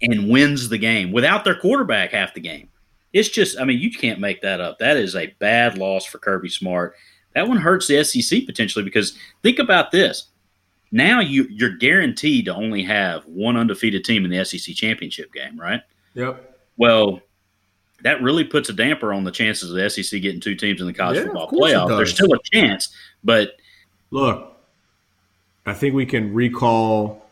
[0.00, 2.68] and wins the game without their quarterback half the game.
[3.12, 4.78] It's just, I mean, you can't make that up.
[4.78, 6.94] That is a bad loss for Kirby Smart.
[7.34, 10.30] That one hurts the SEC potentially because think about this.
[10.90, 15.58] Now you you're guaranteed to only have one undefeated team in the SEC championship game,
[15.58, 15.80] right?
[16.14, 16.58] Yep.
[16.76, 17.20] Well,
[18.04, 20.86] that really puts a damper on the chances of the SEC getting two teams in
[20.86, 21.88] the college yeah, football playoff.
[21.88, 23.56] There's still a chance, but
[24.10, 24.56] look,
[25.66, 27.26] I think we can recall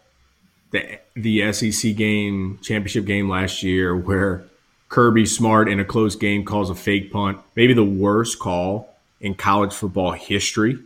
[0.70, 4.44] the the SEC game, championship game last year, where
[4.88, 9.34] Kirby Smart in a close game calls a fake punt, maybe the worst call in
[9.34, 10.78] college football history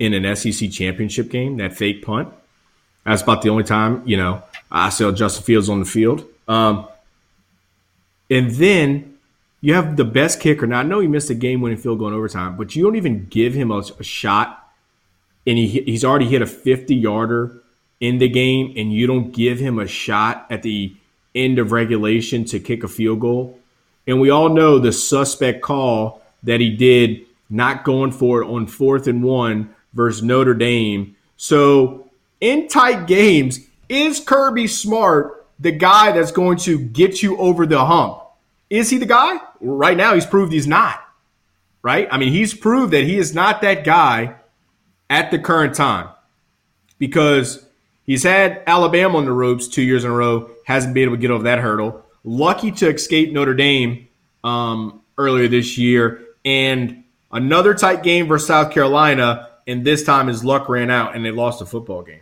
[0.00, 1.56] in an SEC championship game.
[1.58, 2.34] That fake punt.
[3.06, 6.26] That's about the only time you know I saw Justin Fields on the field.
[6.48, 6.88] Um,
[8.28, 9.09] and then
[9.60, 10.66] you have the best kicker.
[10.66, 13.26] Now I know he missed a game-winning field goal in overtime, but you don't even
[13.26, 14.72] give him a, a shot,
[15.46, 17.62] and he he's already hit a 50-yarder
[18.00, 20.94] in the game, and you don't give him a shot at the
[21.34, 23.58] end of regulation to kick a field goal.
[24.06, 28.66] And we all know the suspect call that he did not going for it on
[28.66, 31.16] fourth and one versus Notre Dame.
[31.36, 32.08] So
[32.40, 37.84] in tight games, is Kirby Smart the guy that's going to get you over the
[37.84, 38.22] hump?
[38.70, 39.38] Is he the guy?
[39.60, 41.04] Right now, he's proved he's not.
[41.82, 42.08] Right?
[42.10, 44.36] I mean, he's proved that he is not that guy
[45.08, 46.08] at the current time
[46.98, 47.66] because
[48.04, 51.20] he's had Alabama on the ropes two years in a row, hasn't been able to
[51.20, 52.04] get over that hurdle.
[52.22, 54.08] Lucky to escape Notre Dame
[54.44, 57.02] um, earlier this year, and
[57.32, 61.30] another tight game versus South Carolina, and this time his luck ran out and they
[61.30, 62.20] lost a football game.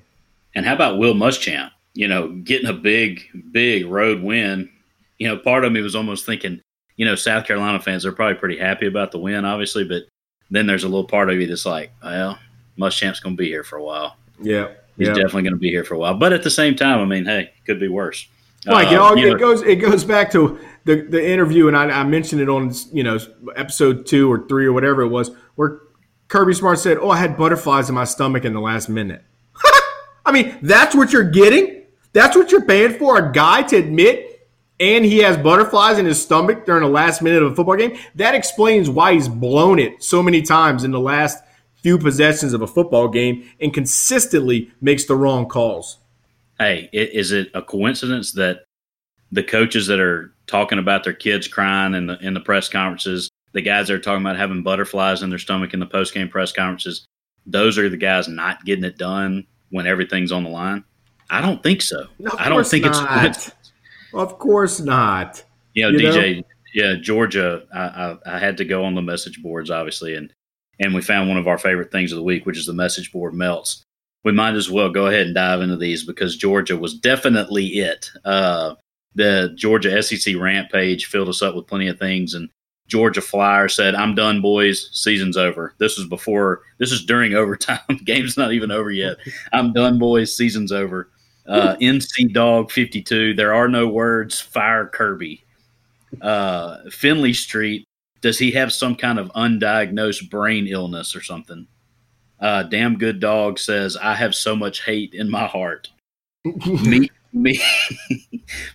[0.55, 1.73] And how about Will Muschamp?
[1.95, 4.71] You know, getting a big, big road win
[5.19, 6.61] you know, part of me was almost thinking,
[6.97, 10.05] you know, South Carolina fans are probably pretty happy about the win, obviously, but
[10.51, 12.39] then there's a little part of you that's like, well,
[12.79, 14.17] Muschamp's going to be here for a while.
[14.41, 15.15] Yeah, he's yeah.
[15.15, 16.15] definitely going to be here for a while.
[16.15, 18.27] But at the same time, I mean, hey, could be worse.
[18.67, 22.05] Like uh, it, it goes, it goes back to the the interview, and I, I
[22.05, 23.19] mentioned it on you know
[23.57, 25.81] episode two or three or whatever it was, where
[26.27, 29.25] Kirby Smart said, "Oh, I had butterflies in my stomach in the last minute."
[30.27, 31.85] I mean, that's what you're getting.
[32.13, 34.28] That's what you're paying for a guy to admit
[34.81, 37.99] and he has butterflies in his stomach during the last minute of a football game,
[38.15, 41.43] that explains why he's blown it so many times in the last
[41.83, 45.99] few possessions of a football game and consistently makes the wrong calls.
[46.59, 48.65] Hey, is it a coincidence that
[49.31, 53.31] the coaches that are talking about their kids crying in the in the press conferences,
[53.53, 56.29] the guys that are talking about having butterflies in their stomach in the post game
[56.29, 57.07] press conferences,
[57.47, 60.85] those are the guys not getting it done when everything's on the line?
[61.31, 62.07] I don't think so.
[62.39, 63.27] I don't think not.
[63.27, 63.53] it's
[64.15, 65.45] of course not.
[65.75, 66.43] You know, you DJ, know?
[66.75, 67.63] yeah, Georgia.
[67.73, 70.33] I, I, I had to go on the message boards, obviously, and
[70.81, 73.13] and we found one of our favorite things of the week, which is the message
[73.13, 73.83] board melts.
[74.25, 78.11] We might as well go ahead and dive into these because Georgia was definitely it.
[78.25, 78.75] Uh,
[79.15, 82.49] the Georgia SEC rant page filled us up with plenty of things, and
[82.89, 84.91] Georgia Flyer said, "I'm done, boys.
[84.93, 86.63] Season's over." This was before.
[86.79, 87.81] This is during overtime.
[88.05, 89.17] Game's not even over yet.
[89.53, 90.37] I'm done, boys.
[90.37, 91.11] Season's over.
[91.49, 93.35] Uh, NC Dog 52.
[93.35, 94.41] There are no words.
[94.41, 95.45] Fire Kirby.
[96.21, 97.85] Uh, Finley Street.
[98.21, 101.67] Does he have some kind of undiagnosed brain illness or something?
[102.41, 105.89] Uh, Damn Good Dog says, I have so much hate in my heart.
[106.45, 107.61] meet, meet,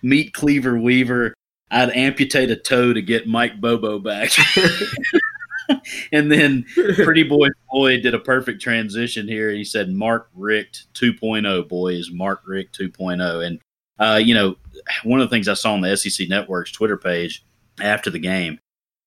[0.02, 1.34] meet Cleaver Weaver.
[1.72, 4.32] I'd amputate a toe to get Mike Bobo back.
[6.12, 9.52] and then Pretty Boy Floyd did a perfect transition here.
[9.52, 12.12] He said, Mark Richt 2.0, boys.
[12.12, 13.46] Mark Richt 2.0.
[13.46, 13.60] And,
[14.00, 14.56] uh, you know,
[15.04, 17.46] one of the things I saw on the SEC Network's Twitter page
[17.82, 18.60] after the game,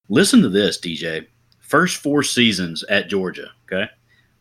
[0.08, 1.26] listen to this, DJ.
[1.60, 3.90] First four seasons at Georgia, okay?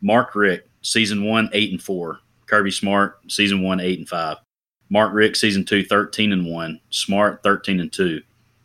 [0.00, 2.20] Mark Richt, season one, 8 and 4.
[2.46, 4.36] Kirby Smart, season one, 8 and 5.
[4.88, 6.80] Mark Richt, season two, 13 and 1.
[6.90, 8.20] Smart, 13 and 2.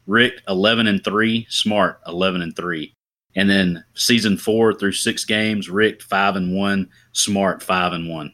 [0.06, 1.48] Richt, 11 and 3.
[1.50, 2.94] Smart, 11 and 3.
[3.36, 8.34] And then season four through six games, Richt five and one, Smart five and one.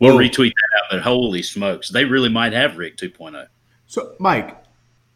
[0.00, 0.18] We'll Ooh.
[0.18, 3.46] retweet that out, but holy smokes, they really might have Richt 2.0.
[3.86, 4.56] So, Mike,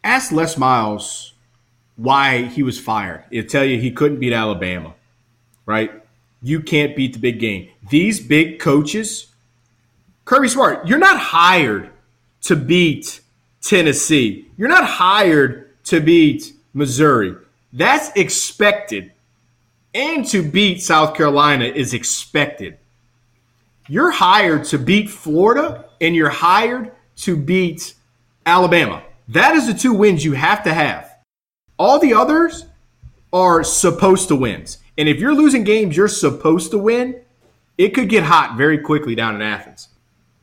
[0.03, 1.33] ask Les Miles
[1.95, 3.23] why he was fired.
[3.31, 4.93] He'll tell you he couldn't beat Alabama,
[5.65, 6.03] right?
[6.41, 7.69] You can't beat the big game.
[7.89, 9.27] These big coaches,
[10.25, 11.89] Kirby Smart, you're not hired
[12.41, 13.21] to beat
[13.61, 14.49] Tennessee.
[14.57, 17.35] You're not hired to beat Missouri.
[17.73, 19.11] That's expected.
[19.95, 22.77] And to beat South Carolina is expected.
[23.87, 27.95] You're hired to beat Florida and you're hired to beat
[28.45, 29.03] Alabama.
[29.27, 31.11] That is the two wins you have to have.
[31.77, 32.65] All the others
[33.31, 34.77] are supposed to wins.
[34.97, 37.21] And if you're losing games you're supposed to win,
[37.77, 39.89] it could get hot very quickly down in Athens.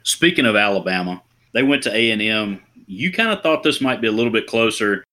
[0.03, 2.61] Speaking of Alabama, they went to A&M.
[2.87, 5.05] You kind of thought this might be a little bit closer.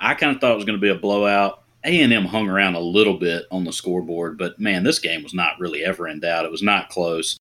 [0.00, 1.62] I kind of thought it was going to be a blowout.
[1.84, 5.58] A&M hung around a little bit on the scoreboard, but man, this game was not
[5.58, 6.44] really ever in doubt.
[6.44, 7.38] It was not close.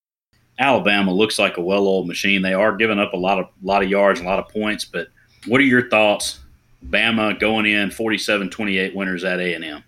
[0.60, 2.42] Alabama looks like a well-oiled machine.
[2.42, 5.08] They are giving up a lot of lot of yards a lot of points, but
[5.46, 6.40] what are your thoughts?
[6.86, 9.84] Bama going in 47-28 winners at A&M.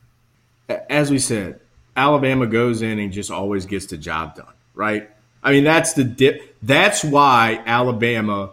[0.90, 1.60] As we said,
[1.96, 5.10] Alabama goes in and just always gets the job done, right?
[5.44, 6.58] I mean, that's the dip.
[6.62, 8.52] That's why Alabama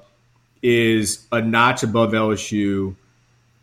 [0.62, 2.94] is a notch above LSU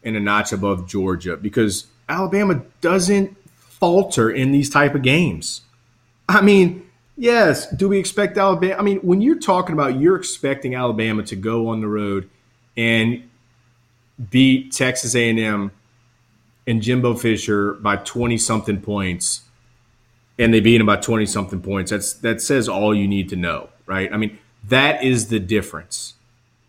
[0.04, 5.62] and a notch above Georgia because Alabama doesn't falter in these type of games.
[6.28, 6.88] I mean,
[7.18, 8.76] yes, do we expect Alabama?
[8.76, 12.30] I mean, when you're talking about you're expecting Alabama to go on the road
[12.76, 13.30] and
[14.30, 15.72] beat Texas A&M
[16.66, 19.42] and Jimbo Fisher by 20 something points
[20.38, 21.92] and they beat them by 20 something points.
[21.92, 24.12] That's that says all you need to know, right?
[24.12, 24.38] I mean,
[24.68, 26.16] that is the difference.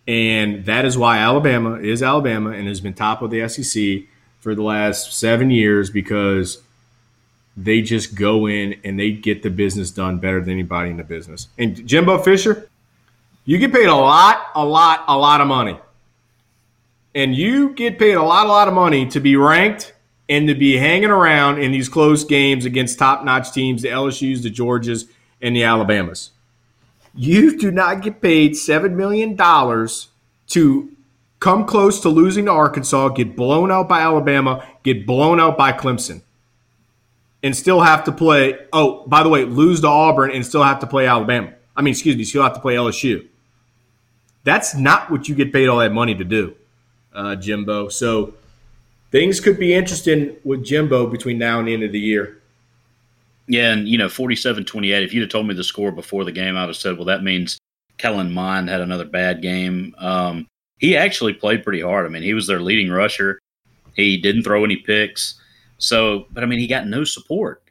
[0.06, 4.06] And that is why Alabama is Alabama and has been top of the SEC
[4.40, 6.60] for the last seven years because
[7.56, 11.04] they just go in and they get the business done better than anybody in the
[11.04, 11.48] business.
[11.56, 12.68] And Jimbo Fisher,
[13.44, 15.78] you get paid a lot, a lot, a lot of money.
[17.14, 19.94] And you get paid a lot, a lot of money to be ranked
[20.28, 24.42] and to be hanging around in these close games against top notch teams, the LSUs,
[24.42, 25.08] the Georgias,
[25.40, 26.30] and the Alabamas.
[27.16, 29.36] You do not get paid $7 million
[30.48, 30.90] to
[31.38, 35.72] come close to losing to Arkansas, get blown out by Alabama, get blown out by
[35.72, 36.22] Clemson,
[37.42, 38.58] and still have to play.
[38.72, 41.52] Oh, by the way, lose to Auburn and still have to play Alabama.
[41.76, 43.28] I mean, excuse me, still have to play LSU.
[44.44, 46.54] That's not what you get paid all that money to do,
[47.14, 47.88] uh, Jimbo.
[47.88, 48.34] So
[49.10, 52.40] things could be interesting with Jimbo between now and the end of the year.
[53.46, 56.56] Yeah, and you know, 47-28, if you'd have told me the score before the game,
[56.56, 57.58] I'd have said, well, that means
[57.98, 59.94] Kellen Mond had another bad game.
[59.98, 60.46] Um,
[60.78, 62.06] he actually played pretty hard.
[62.06, 63.38] I mean, he was their leading rusher.
[63.94, 65.40] He didn't throw any picks.
[65.78, 67.62] So, but I mean, he got no support.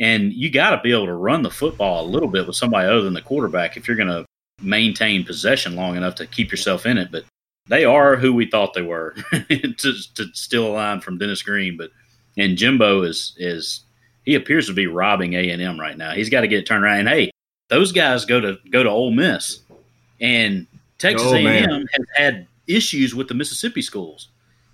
[0.00, 2.86] And you got to be able to run the football a little bit with somebody
[2.86, 4.24] other than the quarterback if you're going to
[4.62, 7.10] maintain possession long enough to keep yourself in it.
[7.10, 7.24] But
[7.66, 11.76] they are who we thought they were to, to steal a line from Dennis Green.
[11.76, 11.90] But
[12.36, 13.84] and Jimbo is is
[14.28, 16.12] he appears to be robbing A and M right now.
[16.12, 16.98] He's got to get it turned around.
[16.98, 17.30] And hey,
[17.68, 19.60] those guys go to go to Ole Miss,
[20.20, 20.66] and
[20.98, 24.28] Texas oh, A&M has had issues with the Mississippi schools.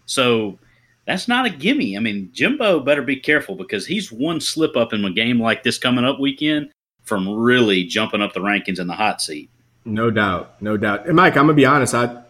[0.06, 0.58] So
[1.06, 1.96] that's not a gimme.
[1.96, 5.62] I mean, Jimbo better be careful because he's one slip up in a game like
[5.62, 6.70] this coming up weekend
[7.04, 9.50] from really jumping up the rankings in the hot seat.
[9.84, 11.06] No doubt, no doubt.
[11.06, 11.94] And Mike, I'm gonna be honest.
[11.94, 12.24] I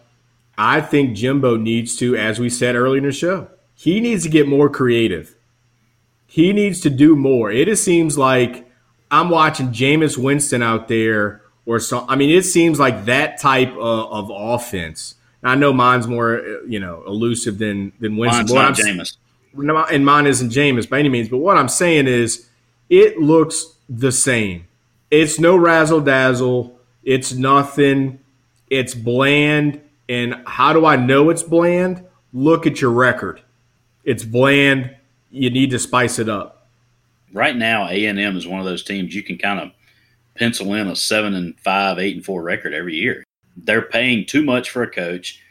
[0.59, 4.29] I think Jimbo needs to, as we said earlier in the show, he needs to
[4.29, 5.34] get more creative.
[6.35, 7.49] He needs to do more.
[7.49, 8.69] It just seems like
[9.09, 12.05] I'm watching Jameis Winston out there or some.
[12.09, 15.15] I mean, it seems like that type of, of offense.
[15.41, 18.53] I know Mond's more, you know, elusive than than Winston.
[18.53, 19.15] Mond's not Jameis.
[19.93, 21.29] And Mond isn't Jameis by any means.
[21.29, 22.49] But what I'm saying is,
[22.89, 24.67] it looks the same.
[25.09, 26.77] It's no razzle dazzle.
[27.05, 28.19] It's nothing.
[28.69, 29.79] It's bland.
[30.09, 32.03] And how do I know it's bland?
[32.33, 33.41] Look at your record.
[34.03, 34.97] It's bland.
[35.35, 36.67] You need to spice it up.
[37.33, 39.71] Right now, A and M is one of those teams you can kind of
[40.35, 43.25] pencil in a seven and five, eight and four record every year.
[43.57, 45.41] They're paying too much for a coach.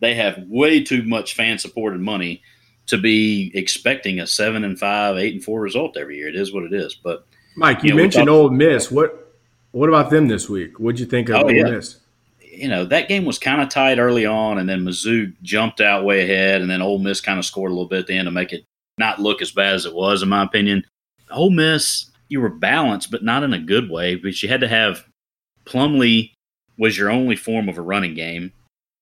[0.00, 2.42] They have way too much fan supported money
[2.86, 6.28] to be expecting a seven and five, eight and four result every year.
[6.28, 6.94] It is what it is.
[6.94, 7.26] But
[7.56, 8.90] Mike, you, you know, mentioned Ole Miss.
[8.90, 9.34] What
[9.72, 10.80] what about them this week?
[10.80, 11.64] What'd you think of oh, Ole yeah.
[11.64, 11.98] Miss?
[12.40, 16.04] You know that game was kind of tight early on, and then Mizzou jumped out
[16.04, 18.26] way ahead, and then Ole Miss kind of scored a little bit at the end
[18.26, 18.64] to make it
[18.98, 20.84] not look as bad as it was, in my opinion.
[21.30, 24.16] Ole Miss, you were balanced, but not in a good way.
[24.16, 25.04] Because you had to have
[25.64, 26.32] Plumlee
[26.78, 28.52] was your only form of a running game.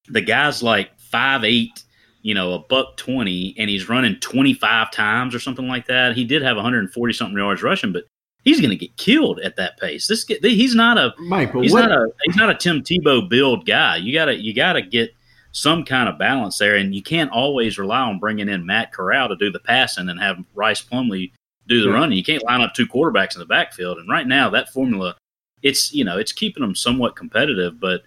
[0.08, 1.84] The guy's like five eight,
[2.22, 6.16] you know, a buck twenty, and he's running twenty five times or something like that.
[6.16, 8.04] He did have 140 something yards rushing, but
[8.44, 10.06] he's going to get killed at that pace.
[10.06, 11.88] This he's not a Mike, he's what?
[11.88, 13.96] not a he's not a Tim Tebow build guy.
[13.96, 15.14] You gotta you gotta get
[15.52, 19.28] some kind of balance there, and you can't always rely on bringing in Matt Corral
[19.28, 21.30] to do the passing and have Rhys Plumlee
[21.68, 21.94] do the yeah.
[21.94, 22.16] running.
[22.16, 23.98] You can't line up two quarterbacks in the backfield.
[23.98, 25.14] And right now, that formula,
[25.62, 27.78] it's you know, it's keeping them somewhat competitive.
[27.78, 28.02] But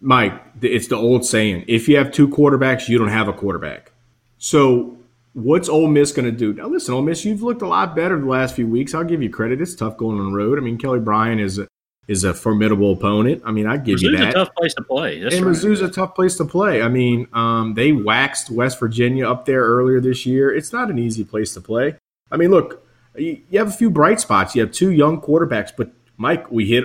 [0.00, 3.92] Mike, it's the old saying: if you have two quarterbacks, you don't have a quarterback.
[4.38, 4.96] So
[5.34, 6.54] what's Ole Miss going to do?
[6.54, 8.94] Now, listen, Ole Miss, you've looked a lot better the last few weeks.
[8.94, 9.60] I'll give you credit.
[9.60, 10.58] It's tough going on the road.
[10.58, 11.68] I mean, Kelly Bryant is a
[12.08, 13.42] is a formidable opponent.
[13.44, 14.28] I mean, I give Mizzou's you that.
[14.28, 15.20] a tough place to play.
[15.20, 15.54] That's and right.
[15.54, 16.82] Mizzou's a tough place to play.
[16.82, 20.54] I mean, um, they waxed West Virginia up there earlier this year.
[20.54, 21.96] It's not an easy place to play.
[22.30, 22.86] I mean, look,
[23.16, 24.54] you, you have a few bright spots.
[24.54, 26.84] You have two young quarterbacks, but Mike, we hit.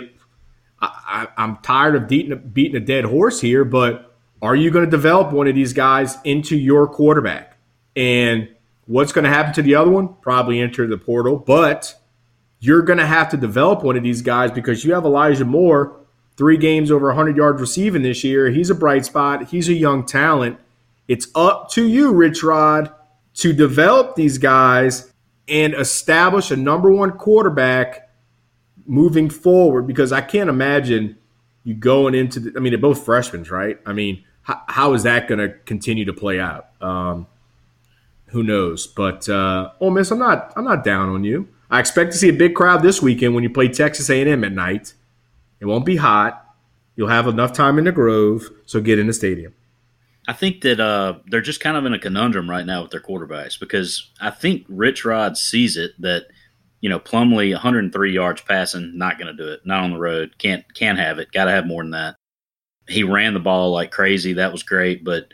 [0.84, 4.90] I, am tired of beating, beating a dead horse here, but are you going to
[4.90, 7.58] develop one of these guys into your quarterback?
[7.96, 8.50] And
[8.86, 10.16] what's going to happen to the other one?
[10.22, 11.96] Probably enter the portal, but
[12.62, 16.00] you're going to have to develop one of these guys because you have Elijah Moore,
[16.38, 18.50] three games over 100 yards receiving this year.
[18.50, 19.50] He's a bright spot.
[19.50, 20.60] He's a young talent.
[21.08, 22.94] It's up to you, Rich Rod,
[23.36, 25.12] to develop these guys
[25.48, 28.10] and establish a number one quarterback
[28.86, 31.18] moving forward because I can't imagine
[31.64, 33.80] you going into the, I mean, they're both freshmen, right?
[33.88, 36.68] I mean, how, how is that going to continue to play out?
[36.80, 37.26] Um,
[38.28, 38.86] who knows?
[38.86, 41.48] But uh, Ole Miss, I'm not, I'm not down on you.
[41.72, 44.52] I expect to see a big crowd this weekend when you play Texas A&M at
[44.52, 44.94] night.
[45.62, 46.46] It won't be hot.
[46.98, 49.54] You'll have enough time in the Grove, so get in the stadium.
[50.28, 53.00] I think that uh, they're just kind of in a conundrum right now with their
[53.00, 56.26] quarterbacks because I think Rich Rod sees it that
[56.82, 60.38] you know Plumlee 103 yards passing, not going to do it, not on the road,
[60.38, 62.16] can't can't have it, got to have more than that.
[62.88, 65.34] He ran the ball like crazy, that was great, but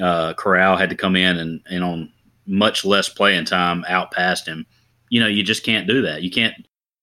[0.00, 2.12] uh, Corral had to come in and, and on
[2.46, 4.64] much less playing time out past him
[5.12, 6.22] you know, you just can't do that.
[6.22, 6.54] You can't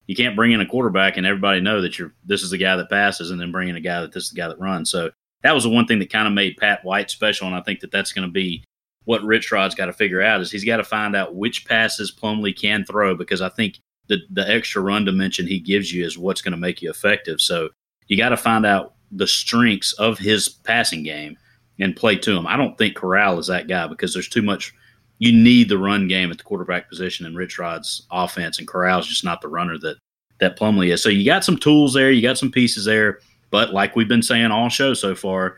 [0.08, 2.76] you can't bring in a quarterback and everybody know that you're this is the guy
[2.76, 4.90] that passes, and then bring in a guy that this is the guy that runs.
[4.90, 5.12] So
[5.44, 7.82] that was the one thing that kind of made Pat White special, and I think
[7.82, 8.64] that that's going to be
[9.06, 12.12] what Rich Rod's got to figure out is he's got to find out which passes
[12.12, 16.18] Plumlee can throw because I think the the extra run dimension he gives you is
[16.18, 17.40] what's going to make you effective.
[17.40, 17.70] So
[18.08, 21.38] you got to find out the strengths of his passing game
[21.80, 22.48] and play to him.
[22.48, 24.74] I don't think Corral is that guy because there's too much
[25.20, 29.08] you need the run game at the quarterback position in Rich Rod's offense, and Corral's
[29.08, 29.98] just not the runner that
[30.40, 31.04] that Plumlee is.
[31.04, 33.20] So you got some tools there, you got some pieces there,
[33.52, 35.58] but like we've been saying all show so far,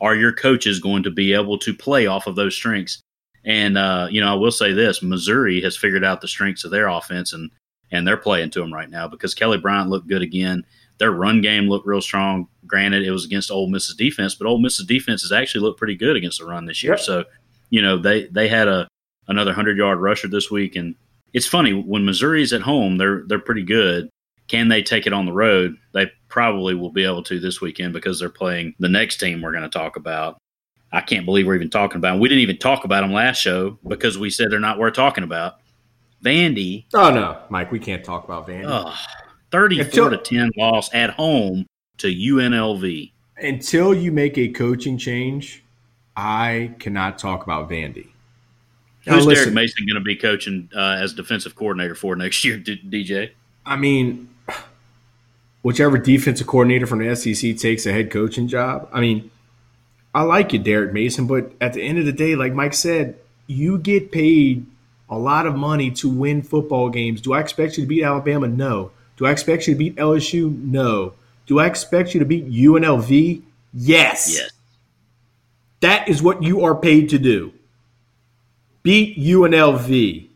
[0.00, 3.02] are your coaches going to be able to play off of those strengths?
[3.44, 6.70] And uh, you know, I will say this: Missouri has figured out the strengths of
[6.70, 7.50] their offense, and
[7.90, 10.64] and they're playing to them right now because Kelly Bryant looked good again.
[10.98, 12.46] Their run game looked real strong.
[12.66, 15.96] Granted, it was against Ole Miss's defense, but Ole Miss's defense has actually looked pretty
[15.96, 16.92] good against the run this year.
[16.92, 17.00] Yep.
[17.00, 17.24] So,
[17.70, 18.86] you know, they they had a
[19.30, 20.76] another hundred yard rusher this week.
[20.76, 20.94] And
[21.32, 24.10] it's funny when Missouri's at home, they're they're pretty good.
[24.48, 25.76] Can they take it on the road?
[25.92, 29.52] They probably will be able to this weekend because they're playing the next team we're
[29.52, 30.38] going to talk about.
[30.92, 32.20] I can't believe we're even talking about them.
[32.20, 35.22] We didn't even talk about them last show because we said they're not worth talking
[35.22, 35.60] about.
[36.24, 36.84] Vandy.
[36.92, 38.92] Oh no, Mike, we can't talk about Vandy.
[39.52, 41.66] 34 until, to 10 loss at home
[41.98, 43.12] to UNLV.
[43.36, 45.64] Until you make a coaching change,
[46.16, 48.08] I cannot talk about Vandy.
[49.10, 53.30] Who's Derek Mason going to be coaching uh, as defensive coordinator for next year, DJ?
[53.64, 54.28] I mean,
[55.62, 58.88] whichever defensive coordinator from the SEC takes a head coaching job.
[58.92, 59.30] I mean,
[60.14, 63.16] I like you, Derek Mason, but at the end of the day, like Mike said,
[63.46, 64.66] you get paid
[65.08, 67.20] a lot of money to win football games.
[67.20, 68.48] Do I expect you to beat Alabama?
[68.48, 68.92] No.
[69.16, 70.56] Do I expect you to beat LSU?
[70.64, 71.14] No.
[71.46, 73.42] Do I expect you to beat UNLV?
[73.74, 74.32] Yes.
[74.32, 74.50] Yes.
[75.80, 77.52] That is what you are paid to do
[78.82, 80.28] beat UNLV.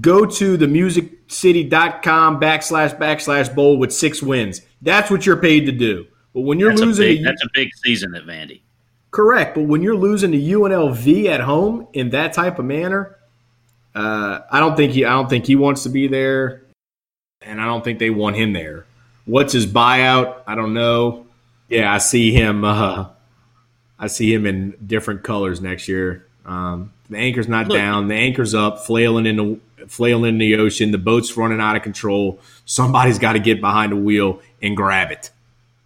[0.00, 4.62] Go to the musiccity.com backslash backslash bowl with six wins.
[4.82, 6.06] That's what you're paid to do.
[6.32, 8.62] But when you're that's losing, a big, that's a big season at Vandy.
[9.12, 13.16] Correct, but when you're losing to UNLV at home in that type of manner,
[13.94, 15.04] uh, I don't think he.
[15.04, 16.64] I don't think he wants to be there,
[17.40, 18.86] and I don't think they want him there.
[19.24, 20.42] What's his buyout?
[20.48, 21.26] I don't know.
[21.68, 22.64] Yeah, I see him.
[22.64, 23.10] Uh,
[23.96, 26.26] I see him in different colors next year.
[26.44, 28.08] Um, the anchor's not Look, down.
[28.08, 30.90] The anchor's up, flailing in the flailing in the ocean.
[30.90, 32.40] The boat's running out of control.
[32.64, 35.30] Somebody's got to get behind the wheel and grab it.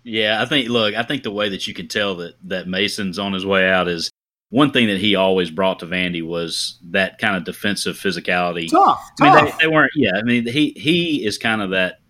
[0.05, 0.69] Yeah, I think.
[0.69, 3.69] Look, I think the way that you can tell that that Mason's on his way
[3.69, 4.11] out is
[4.51, 8.71] one thing that he always brought to Vandy was that kind of defensive physicality.
[8.71, 9.93] Tough, I mean, they, they, weren't.
[9.95, 12.01] Yeah, I mean, he he is kind of that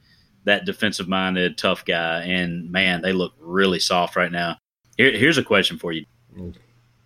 [0.44, 4.56] that defensive minded tough guy, and man, they look really soft right now.
[4.96, 6.04] Here, here's a question for you: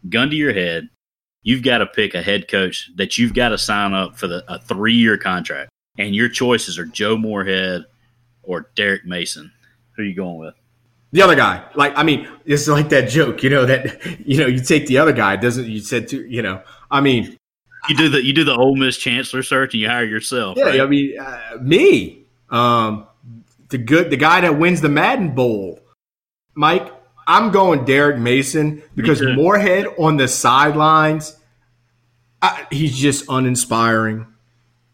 [0.09, 0.91] gun to your head,
[1.43, 4.45] you've got to pick a head coach that you've got to sign up for the,
[4.49, 5.71] a three year contract.
[5.99, 7.85] And your choices are Joe Moorhead
[8.43, 9.53] or Derek Mason.
[9.97, 10.55] Who are you going with?
[11.13, 11.63] The other guy.
[11.75, 14.99] Like, I mean, it's like that joke, you know, that, you know, you take the
[14.99, 17.37] other guy, doesn't, you said to, you know, I mean,
[17.89, 20.57] you do the, you do the Ole Miss Chancellor search and you hire yourself.
[20.57, 20.65] Yeah.
[20.65, 20.81] Right?
[20.81, 23.07] I mean, uh, me, um,
[23.69, 25.81] the good, the guy that wins the Madden Bowl,
[26.55, 26.91] Mike,
[27.33, 31.35] I'm going Derek Mason because Moorhead on the sidelines,
[32.43, 34.27] I, he's just uninspiring.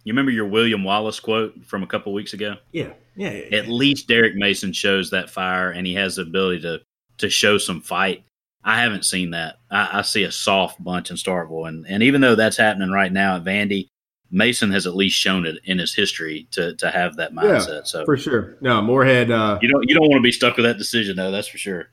[0.04, 2.54] You remember your William Wallace quote from a couple weeks ago?
[2.70, 2.92] Yeah.
[3.16, 6.80] Yeah, At least Derek Mason shows that fire, and he has the ability to
[7.16, 8.22] to show some fight.
[8.62, 9.56] I haven't seen that.
[9.68, 13.12] I, I see a soft bunch in Starkville, and and even though that's happening right
[13.12, 13.88] now at Vandy,
[14.30, 17.68] Mason has at least shown it in his history to to have that mindset.
[17.68, 19.32] Yeah, so for sure, no Moorhead.
[19.32, 21.32] Uh, you don't you don't want to be stuck with that decision though.
[21.32, 21.88] That's for sure.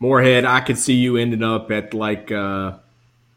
[0.00, 2.74] Moorhead, I could see you ending up at like uh,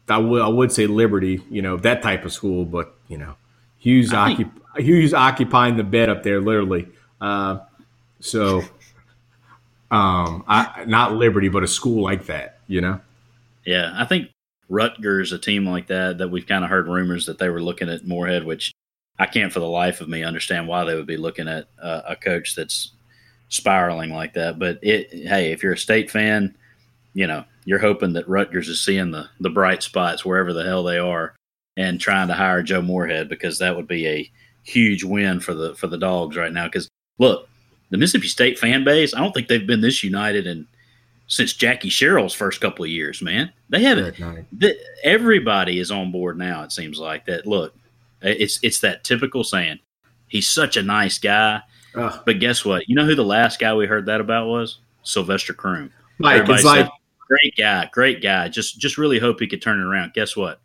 [0.08, 3.34] I would I would say Liberty, you know that type of school, but you know
[3.78, 6.88] Hughes occup- Hughes occupying the bed up there literally.
[7.20, 7.58] Uh,
[8.20, 8.60] so,
[9.90, 13.00] um, I, not Liberty, but a school like that, you know.
[13.64, 14.28] Yeah, I think
[14.68, 17.88] Rutgers, a team like that, that we've kind of heard rumors that they were looking
[17.88, 18.72] at Moorhead, which
[19.18, 22.02] I can't for the life of me understand why they would be looking at uh,
[22.08, 22.92] a coach that's
[23.52, 24.58] spiraling like that.
[24.58, 26.56] But it, hey, if you're a state fan,
[27.14, 30.82] you know you're hoping that Rutgers is seeing the the bright spots wherever the hell
[30.82, 31.34] they are
[31.76, 34.30] and trying to hire Joe Moorhead because that would be a
[34.64, 36.66] huge win for the for the dogs right now.
[36.66, 36.88] Because
[37.18, 37.48] look,
[37.90, 40.66] the Mississippi State fan base, I don't think they've been this united in
[41.26, 43.22] since Jackie Sherrill's first couple of years.
[43.22, 44.18] Man, they haven't.
[44.52, 46.62] The, everybody is on board now.
[46.62, 47.46] It seems like that.
[47.46, 47.74] Look,
[48.22, 49.78] it's it's that typical saying.
[50.28, 51.60] He's such a nice guy.
[51.94, 52.20] Ugh.
[52.24, 52.88] But guess what?
[52.88, 54.78] You know who the last guy we heard that about was?
[55.02, 55.92] Sylvester Croom.
[56.18, 56.90] Mike, Everybody it's like
[57.28, 58.48] great guy, great guy.
[58.48, 60.12] Just just really hope he could turn it around.
[60.14, 60.60] Guess what?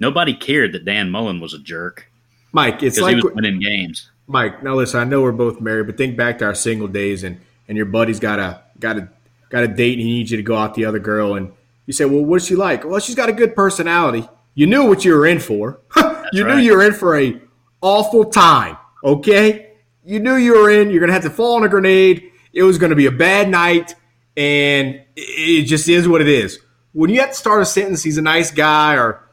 [0.00, 2.10] Nobody cared that Dan Mullen was a jerk.
[2.52, 4.10] Mike, it's like he was winning games.
[4.26, 7.22] Mike, now listen, I know we're both married, but think back to our single days
[7.22, 9.08] and and your buddy's got a got a
[9.48, 11.52] got a date and he needs you to go out the other girl and
[11.86, 12.84] you say, Well, what's she like?
[12.84, 14.28] Well, she's got a good personality.
[14.54, 15.80] You knew what you were in for.
[16.32, 16.56] you right.
[16.56, 17.40] knew you were in for a
[17.80, 18.76] awful time.
[19.04, 19.65] Okay?
[20.06, 20.90] You knew you were in.
[20.90, 22.30] You're going to have to fall on a grenade.
[22.52, 23.94] It was going to be a bad night,
[24.36, 26.58] and it just is what it is.
[26.92, 29.28] When you have to start a sentence, he's a nice guy, or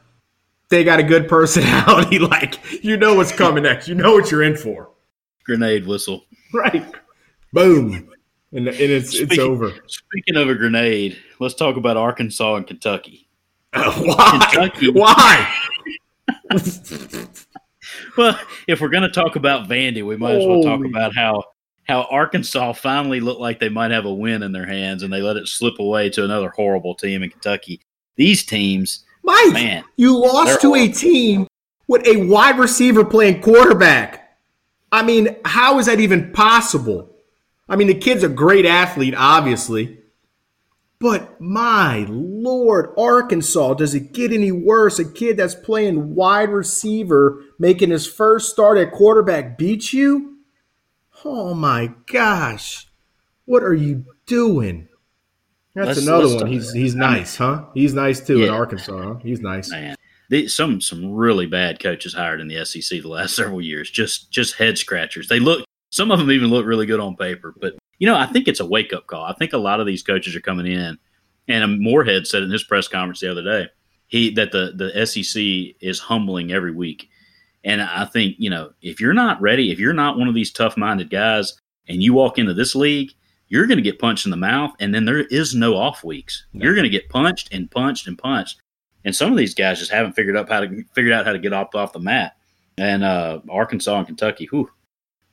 [0.68, 3.88] they got a good personality, like you know what's coming next.
[3.88, 4.90] You know what you're in for.
[5.44, 6.24] Grenade whistle.
[6.52, 6.84] Right.
[7.52, 8.10] Boom.
[8.52, 9.72] And, and it's speaking, it's over.
[9.86, 13.28] Speaking of a grenade, let's talk about Arkansas and Kentucky.
[13.72, 14.48] Uh, why?
[14.50, 14.90] Kentucky.
[14.90, 15.54] Why?
[18.16, 21.44] well, if we're going to talk about Vandy, we might as well talk about how
[21.84, 25.20] how Arkansas finally looked like they might have a win in their hands, and they
[25.20, 27.80] let it slip away to another horrible team in Kentucky.
[28.16, 30.90] These teams, Mike, man, you lost to horrible.
[30.90, 31.46] a team
[31.86, 34.38] with a wide receiver playing quarterback.
[34.90, 37.10] I mean, how is that even possible?
[37.68, 39.98] I mean, the kid's a great athlete, obviously.
[41.00, 44.98] But my lord, Arkansas, does it get any worse?
[44.98, 50.38] A kid that's playing wide receiver, making his first start at quarterback, beat you?
[51.24, 52.86] Oh my gosh.
[53.44, 54.88] What are you doing?
[55.74, 56.52] That's let's, another let's one.
[56.52, 57.64] He's he's nice, huh?
[57.74, 58.46] He's nice too yeah.
[58.46, 58.96] in Arkansas.
[58.96, 59.14] Huh?
[59.22, 59.70] He's nice.
[59.70, 59.96] Man.
[60.48, 63.90] some some really bad coaches hired in the SEC the last several years.
[63.90, 65.28] Just just head scratchers.
[65.28, 68.26] They look some of them even look really good on paper, but you know, I
[68.26, 69.24] think it's a wake up call.
[69.24, 70.98] I think a lot of these coaches are coming in,
[71.48, 73.68] and Moorhead said in his press conference the other day,
[74.06, 77.08] he that the the SEC is humbling every week,
[77.64, 80.52] and I think you know if you're not ready, if you're not one of these
[80.52, 81.54] tough minded guys,
[81.88, 83.12] and you walk into this league,
[83.48, 86.46] you're going to get punched in the mouth, and then there is no off weeks.
[86.52, 86.64] No.
[86.64, 88.60] You're going to get punched and punched and punched,
[89.04, 91.38] and some of these guys just haven't figured out how to figured out how to
[91.38, 92.36] get off off the mat.
[92.76, 94.68] And uh, Arkansas and Kentucky, whew.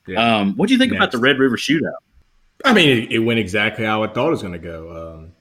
[0.06, 0.38] Yeah.
[0.38, 1.00] Um, what do you think Next.
[1.00, 1.94] about the Red River Shootout?
[2.64, 5.14] I mean, it, it, went exactly how I thought it was going to go.
[5.14, 5.32] Um,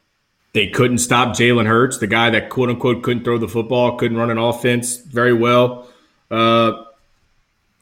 [0.54, 4.18] they couldn't stop Jalen Hurts, the guy that quote unquote couldn't throw the football, couldn't
[4.18, 5.88] run an offense very well.
[6.30, 6.84] Uh,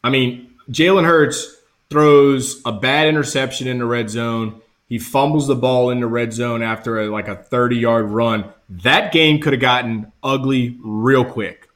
[0.04, 1.58] I mean, Jalen Hurts
[1.90, 4.62] throws a bad interception in the red zone.
[4.88, 8.46] He fumbles the ball in the red zone after a, like a 30 yard run.
[8.70, 11.70] That game could have gotten ugly real quick.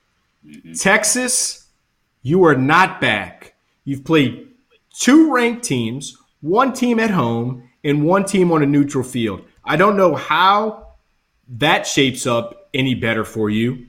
[0.46, 0.74] Mm-hmm.
[0.74, 1.68] Texas,
[2.22, 3.54] you are not back.
[3.86, 4.48] You've played
[4.94, 9.42] two ranked teams one team at home and one team on a neutral field.
[9.64, 10.94] I don't know how
[11.48, 13.88] that shapes up any better for you.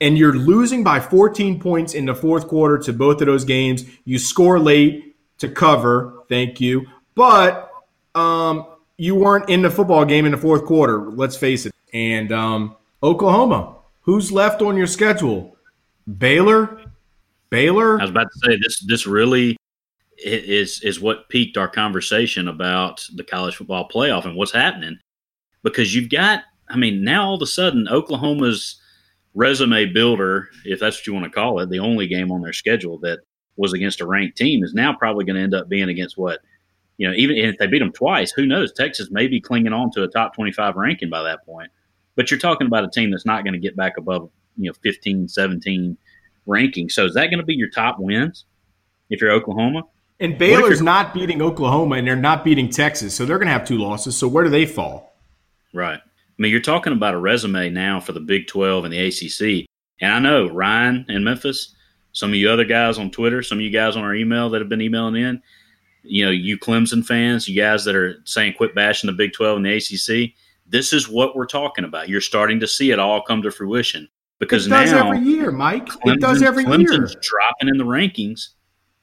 [0.00, 3.84] And you're losing by 14 points in the fourth quarter to both of those games.
[4.04, 6.86] You score late to cover, thank you.
[7.14, 7.72] But
[8.14, 8.66] um,
[8.96, 11.74] you weren't in the football game in the fourth quarter, let's face it.
[11.92, 15.56] And um, Oklahoma, who's left on your schedule?
[16.18, 16.82] Baylor?
[17.50, 17.98] Baylor?
[17.98, 19.57] I was about to say this this really
[20.24, 24.98] is is what piqued our conversation about the college football playoff and what's happening.
[25.62, 28.80] Because you've got I mean now all of a sudden Oklahoma's
[29.34, 32.52] resume builder if that's what you want to call it the only game on their
[32.52, 33.20] schedule that
[33.56, 36.40] was against a ranked team is now probably going to end up being against what
[36.96, 38.72] you know even if they beat them twice who knows?
[38.72, 41.70] Texas may be clinging on to a top 25 ranking by that point.
[42.16, 44.74] But you're talking about a team that's not going to get back above you know
[44.82, 45.96] 15 17
[46.46, 46.88] ranking.
[46.88, 48.46] So is that going to be your top wins
[49.10, 49.84] if you're Oklahoma
[50.20, 53.66] And Baylor's not beating Oklahoma and they're not beating Texas, so they're going to have
[53.66, 54.16] two losses.
[54.16, 55.16] So where do they fall?
[55.72, 56.00] Right.
[56.00, 59.66] I mean, you're talking about a resume now for the Big 12 and the ACC.
[60.00, 61.74] And I know Ryan in Memphis,
[62.12, 64.60] some of you other guys on Twitter, some of you guys on our email that
[64.60, 65.42] have been emailing in,
[66.02, 69.56] you know, you Clemson fans, you guys that are saying quit bashing the Big 12
[69.58, 70.32] and the ACC,
[70.66, 72.08] this is what we're talking about.
[72.08, 74.08] You're starting to see it all come to fruition
[74.38, 75.86] because it does now every year, Mike.
[75.86, 77.22] Clemson, it does every Clemson's year.
[77.22, 78.50] dropping in the rankings,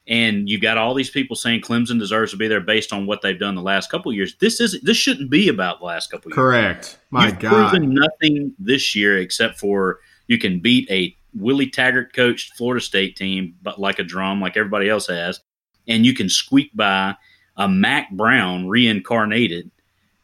[0.08, 3.22] and you've got all these people saying Clemson deserves to be there based on what
[3.22, 4.36] they've done the last couple years.
[4.36, 6.36] This is this shouldn't be about the last couple years.
[6.36, 6.98] Correct.
[7.10, 7.70] My You've God.
[7.70, 13.16] proven nothing this year except for you can beat a Willie Taggart coached Florida State
[13.16, 15.40] team, but like a drum, like everybody else has,
[15.86, 17.14] and you can squeak by
[17.56, 19.70] a Mack Brown reincarnated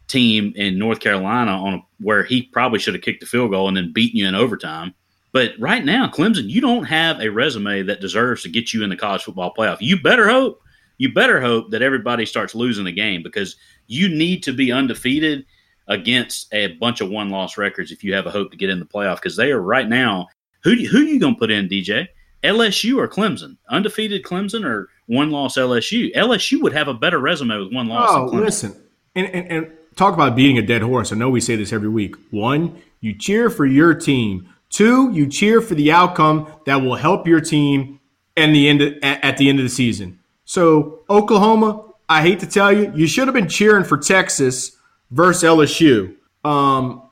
[0.06, 3.68] team in North Carolina on a, where he probably should have kicked the field goal
[3.68, 4.94] and then beaten you in overtime.
[5.32, 8.90] But right now, Clemson, you don't have a resume that deserves to get you in
[8.90, 9.78] the college football playoff.
[9.80, 10.62] You better hope,
[10.98, 13.56] you better hope that everybody starts losing the game because
[13.86, 15.46] you need to be undefeated
[15.88, 18.78] against a bunch of one loss records if you have a hope to get in
[18.78, 20.28] the playoff because they are right now.
[20.64, 22.08] Who who are you going to put in, DJ?
[22.44, 23.56] LSU or Clemson?
[23.68, 26.14] Undefeated Clemson or one loss LSU?
[26.14, 28.10] LSU would have a better resume with one loss.
[28.10, 28.76] Oh, listen,
[29.14, 31.12] and, and, and talk about beating a dead horse.
[31.12, 32.16] I know we say this every week.
[32.30, 34.48] One, you cheer for your team.
[34.72, 38.00] Two, you cheer for the outcome that will help your team
[38.36, 40.18] and the end of, at the end of the season.
[40.44, 44.76] So Oklahoma, I hate to tell you, you should have been cheering for Texas
[45.10, 46.16] versus LSU.
[46.42, 47.02] Um,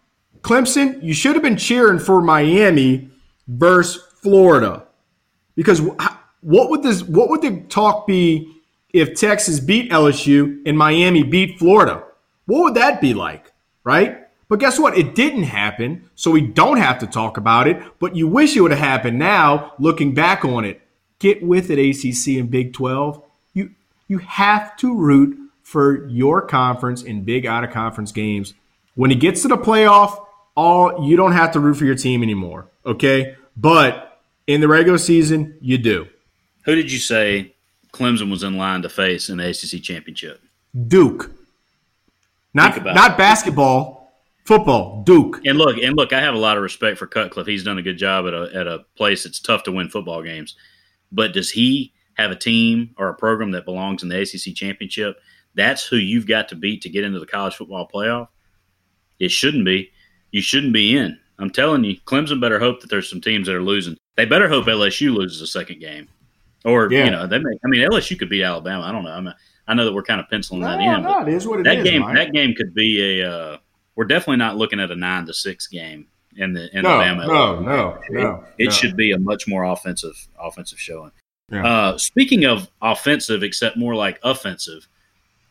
[0.40, 3.10] Clemson, you should have been cheering for Miami
[3.46, 4.86] versus Florida,
[5.54, 8.50] because what would this what would the talk be
[8.92, 12.04] if Texas beat LSU and Miami beat Florida?
[12.46, 13.52] What would that be like,
[13.84, 14.19] right?
[14.50, 14.98] But guess what?
[14.98, 17.80] It didn't happen, so we don't have to talk about it.
[18.00, 20.82] But you wish it would have happened now, looking back on it.
[21.20, 23.22] Get with it, ACC and Big 12.
[23.54, 23.70] You
[24.08, 28.54] you have to root for your conference in big out of conference games.
[28.96, 30.26] When it gets to the playoff,
[30.56, 32.66] all you don't have to root for your team anymore.
[32.84, 33.36] Okay?
[33.56, 36.08] But in the regular season, you do.
[36.64, 37.54] Who did you say
[37.92, 40.42] Clemson was in line to face in the ACC championship?
[40.88, 41.30] Duke.
[42.52, 43.99] Not not basketball,
[44.44, 45.02] football.
[45.04, 45.40] Duke.
[45.44, 47.46] And look, and look, I have a lot of respect for Cutcliffe.
[47.46, 50.22] He's done a good job at a at a place that's tough to win football
[50.22, 50.56] games.
[51.12, 55.20] But does he have a team or a program that belongs in the ACC championship?
[55.54, 58.28] That's who you've got to beat to get into the college football playoff.
[59.18, 59.90] It shouldn't be.
[60.30, 61.18] You shouldn't be in.
[61.38, 63.96] I'm telling you, Clemson better hope that there's some teams that are losing.
[64.16, 66.08] They better hope LSU loses a second game,
[66.64, 67.06] or yeah.
[67.06, 67.50] you know, they may.
[67.64, 68.84] I mean, LSU could beat Alabama.
[68.84, 69.12] I don't know.
[69.12, 69.34] I mean,
[69.66, 71.02] I know that we're kind of penciling no, that in.
[71.02, 72.02] No, it is what it that is, game.
[72.02, 72.16] Mike.
[72.16, 73.30] That game could be a.
[73.30, 73.58] Uh,
[73.96, 77.26] we're definitely not looking at a nine to six game in the in no, Alabama.
[77.26, 78.44] No, no, no.
[78.58, 78.70] It, it no.
[78.70, 81.12] should be a much more offensive offensive showing.
[81.50, 81.66] Yeah.
[81.66, 84.86] Uh, speaking of offensive, except more like offensive,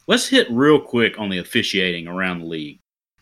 [0.07, 2.79] let's hit real quick on the officiating around the league,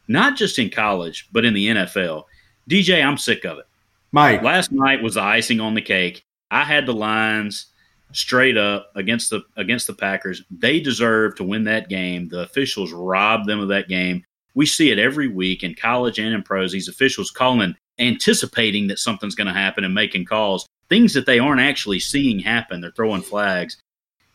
[0.07, 2.23] not just in college, but in the NFL.
[2.69, 3.65] DJ, I'm sick of it.
[4.11, 6.23] Mike, last night was the icing on the cake.
[6.49, 7.67] I had the Lions
[8.13, 10.43] straight up against the against the Packers.
[10.49, 12.29] They deserve to win that game.
[12.29, 14.23] The officials robbed them of that game.
[14.57, 16.71] We see it every week in college and in pros.
[16.71, 21.37] These officials calling, anticipating that something's going to happen and making calls, things that they
[21.37, 22.81] aren't actually seeing happen.
[22.81, 23.77] They're throwing flags.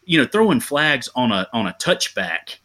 [0.04, 2.58] You know, throwing flags on a on a touchback.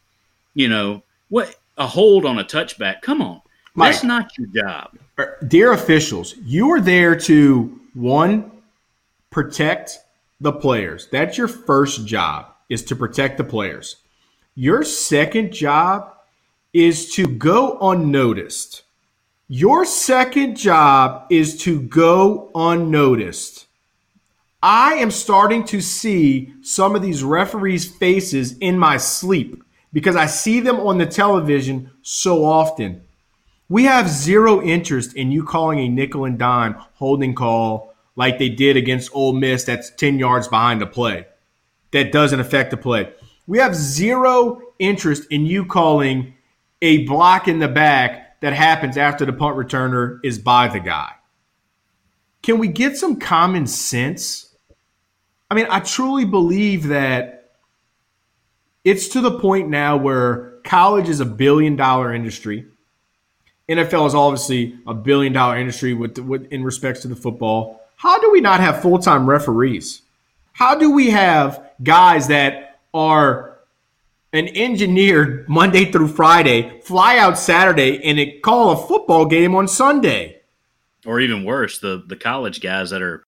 [0.54, 1.56] You know what?
[1.78, 3.02] A hold on a touchback.
[3.02, 3.42] Come on,
[3.74, 4.96] Mike, that's not your job.
[5.18, 8.52] Uh, dear officials, you are there to one
[9.32, 9.98] protect
[10.42, 11.08] the players.
[11.12, 13.96] That's your first job is to protect the players.
[14.54, 16.17] Your second job
[16.74, 18.84] is to go unnoticed.
[19.48, 23.68] Your second job is to go unnoticed.
[24.62, 29.64] I am starting to see some of these referees' faces in my sleep
[29.94, 33.04] because I see them on the television so often.
[33.70, 38.50] We have zero interest in you calling a nickel and dime holding call like they
[38.50, 41.28] did against Ole Miss that's 10 yards behind the play.
[41.92, 43.14] That doesn't affect the play.
[43.46, 46.34] We have zero interest in you calling
[46.82, 51.12] a block in the back that happens after the punt returner is by the guy.
[52.44, 54.56] Can we get some common sense?
[55.50, 57.52] I mean, I truly believe that
[58.84, 62.66] it's to the point now where college is a billion dollar industry.
[63.68, 67.82] NFL is obviously a billion dollar industry with, with in respects to the football.
[67.98, 70.04] How do we not have full time referees?
[70.54, 73.47] How do we have guys that are
[74.34, 80.42] an engineer Monday through Friday, fly out Saturday, and call a football game on Sunday?
[81.06, 83.24] Or even worse, the the college guys that are,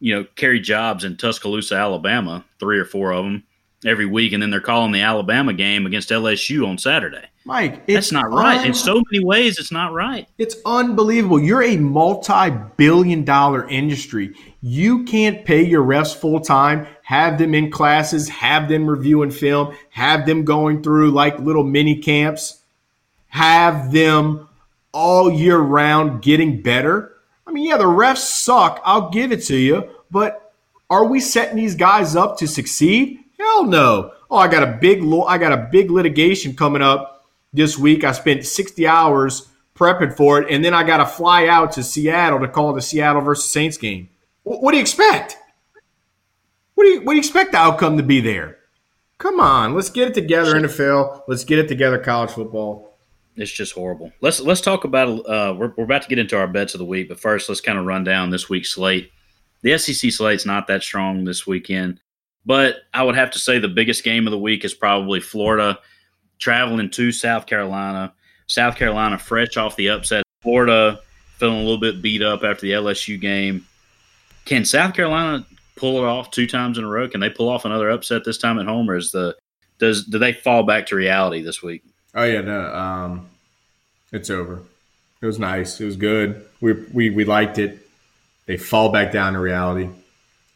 [0.00, 3.44] you know, carry jobs in Tuscaloosa, Alabama, three or four of them,
[3.88, 7.24] every week, and then they're calling the Alabama game against LSU on Saturday.
[7.44, 8.58] Mike, that's not right.
[8.58, 10.28] Un- in so many ways, it's not right.
[10.36, 11.40] It's unbelievable.
[11.40, 14.34] You're a multi-billion dollar industry.
[14.62, 19.76] You can't pay your refs full time, have them in classes, have them reviewing film,
[19.90, 22.62] have them going through like little mini camps,
[23.28, 24.48] have them
[24.92, 27.12] all year round getting better.
[27.46, 28.80] I mean, yeah, the refs suck.
[28.84, 30.52] I'll give it to you, but
[30.90, 33.20] are we setting these guys up to succeed?
[33.38, 34.12] Hell no.
[34.30, 38.04] Oh, I got a big I got a big litigation coming up this week.
[38.04, 41.82] I spent 60 hours prepping for it, and then I got to fly out to
[41.82, 44.08] Seattle to call the Seattle versus Saints game.
[44.42, 45.36] What do you expect?
[46.74, 48.58] What do you what do you expect the outcome to be there?
[49.18, 51.22] Come on, let's get it together, NFL.
[51.26, 52.98] Let's get it together, college football.
[53.34, 54.12] It's just horrible.
[54.20, 55.08] Let's let's talk about.
[55.26, 57.60] Uh, we're we're about to get into our bets of the week, but first let's
[57.60, 59.10] kind of run down this week's slate.
[59.62, 62.00] The SEC slate's not that strong this weekend,
[62.46, 65.78] but I would have to say the biggest game of the week is probably Florida
[66.38, 68.14] traveling to South Carolina.
[68.46, 70.22] South Carolina fresh off the upset.
[70.42, 71.00] Florida
[71.38, 73.66] feeling a little bit beat up after the LSU game.
[74.44, 75.44] Can South Carolina
[75.74, 77.08] pull it off two times in a row?
[77.08, 79.36] Can they pull off another upset this time at home, or is the
[79.78, 81.82] does do they fall back to reality this week?
[82.14, 83.28] Oh yeah, no, um,
[84.12, 84.62] it's over.
[85.20, 85.80] It was nice.
[85.80, 86.46] It was good.
[86.60, 87.86] We we we liked it.
[88.46, 89.88] They fall back down to reality.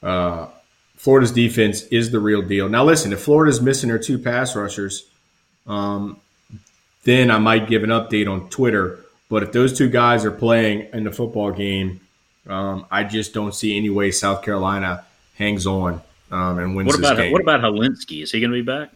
[0.03, 0.47] Uh,
[1.01, 2.69] Florida's defense is the real deal.
[2.69, 5.07] Now listen, if Florida's missing their two pass rushers,
[5.67, 6.21] um,
[7.05, 9.01] then I might give an update on Twitter.
[9.31, 12.03] But if those two guys are playing in the football game,
[12.47, 16.99] um, I just don't see any way South Carolina hangs on um, and wins what
[16.99, 17.33] about, this game.
[17.33, 18.23] What about Hilinski?
[18.23, 18.91] Is he going to be back?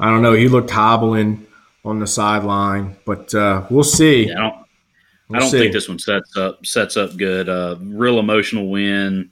[0.00, 0.32] I don't know.
[0.32, 1.46] He looked hobbling
[1.84, 4.26] on the sideline, but uh, we'll see.
[4.26, 4.66] Yeah, I don't,
[5.28, 5.58] we'll I don't see.
[5.60, 7.48] think this one sets up sets up good.
[7.48, 9.30] Uh, real emotional win.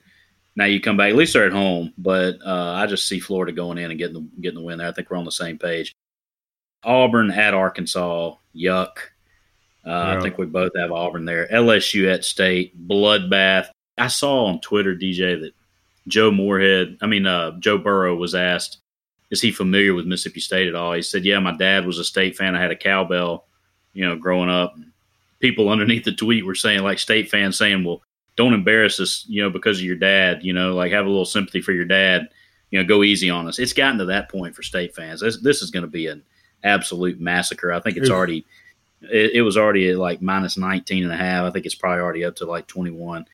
[0.54, 1.10] Now you come back.
[1.10, 4.14] At least they're at home, but uh, I just see Florida going in and getting
[4.14, 4.88] the getting the win there.
[4.88, 5.94] I think we're on the same page.
[6.84, 8.96] Auburn at Arkansas, yuck.
[9.84, 10.18] Uh, yeah.
[10.18, 11.48] I think we both have Auburn there.
[11.48, 13.68] LSU at State, bloodbath.
[13.98, 15.52] I saw on Twitter, DJ, that
[16.08, 18.78] Joe Moorhead, I mean, uh, Joe Burrow was asked,
[19.30, 20.92] is he familiar with Mississippi State at all?
[20.92, 22.54] He said, yeah, my dad was a State fan.
[22.54, 23.46] I had a cowbell,
[23.92, 24.74] you know, growing up.
[25.40, 28.02] People underneath the tweet were saying, like, State fans saying, well,
[28.36, 31.24] don't embarrass us, you know, because of your dad, you know, like have a little
[31.24, 32.28] sympathy for your dad,
[32.70, 33.58] you know, go easy on us.
[33.58, 35.20] It's gotten to that point for State fans.
[35.20, 36.22] This, this is going to be an
[36.64, 37.72] absolute massacre.
[37.72, 38.46] I think it's already–
[39.10, 41.44] it, it, was already at like minus 19 and a half.
[41.44, 43.26] I think it's probably already up to like 21.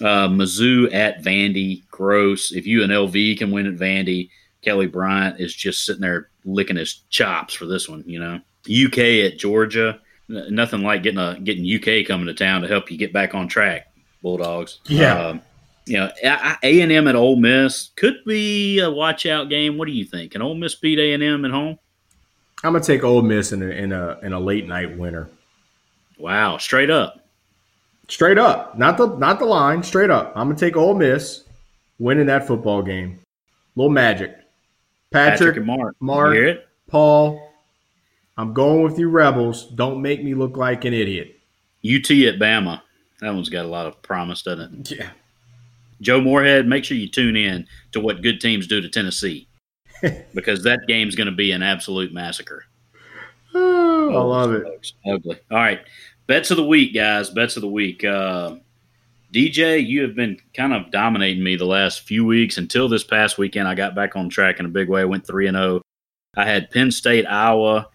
[0.00, 2.52] Uh, Mizzou at Vandy, gross.
[2.52, 4.30] If UNLV can win at Vandy,
[4.62, 8.02] Kelly Bryant is just sitting there licking his chops for this one.
[8.06, 8.98] You know, UK
[9.32, 13.12] at Georgia, nothing like getting a getting UK coming to town to help you get
[13.12, 13.89] back on track.
[14.22, 15.28] Bulldogs, yeah.
[15.28, 15.42] Um,
[15.86, 16.10] you know,
[16.62, 19.76] A and M at Ole Miss could be a watch out game.
[19.78, 20.32] What do you think?
[20.32, 21.78] Can Ole Miss beat A and M at home?
[22.62, 25.28] I'm gonna take Ole Miss in a in a in a late night winner.
[26.18, 27.26] Wow, straight up,
[28.08, 30.32] straight up, not the not the line, straight up.
[30.36, 31.44] I'm gonna take Ole Miss
[31.98, 33.18] winning that football game.
[33.74, 34.36] Little magic,
[35.10, 37.50] Patrick, Patrick and Mark, Mark, Paul.
[38.36, 39.66] I'm going with you, Rebels.
[39.66, 41.38] Don't make me look like an idiot.
[41.84, 42.82] UT at Bama.
[43.20, 44.98] That one's got a lot of promise, doesn't it?
[44.98, 45.10] Yeah.
[46.00, 49.46] Joe Moorhead, make sure you tune in to what good teams do to Tennessee.
[50.34, 52.64] because that game's going to be an absolute massacre.
[53.54, 54.92] Oh, I love it.
[55.06, 55.38] Ugly.
[55.50, 55.80] All right.
[56.26, 57.30] Bets of the week, guys.
[57.30, 58.04] Bets of the week.
[58.04, 58.56] Uh,
[59.32, 63.38] DJ, you have been kind of dominating me the last few weeks until this past
[63.38, 63.68] weekend.
[63.68, 65.02] I got back on track in a big way.
[65.02, 65.82] I went 3 and 0.
[66.36, 67.88] I had Penn State, Iowa,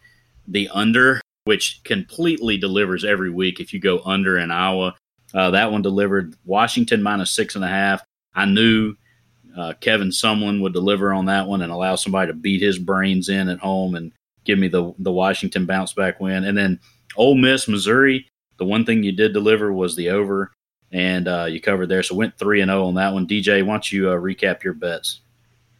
[0.47, 4.95] the under, which completely delivers every week if you go under in Iowa.
[5.35, 8.01] Uh, that one delivered Washington minus six and a half.
[8.33, 8.95] I knew
[9.57, 13.27] uh, Kevin Sumlin would deliver on that one and allow somebody to beat his brains
[13.27, 14.11] in at home and
[14.45, 16.45] give me the the Washington bounce back win.
[16.45, 16.79] And then
[17.17, 18.27] Ole Miss, Missouri.
[18.57, 20.53] The one thing you did deliver was the over,
[20.91, 22.03] and uh, you covered there.
[22.03, 23.27] So went three and zero oh on that one.
[23.27, 25.19] DJ, why don't you uh, recap your bets?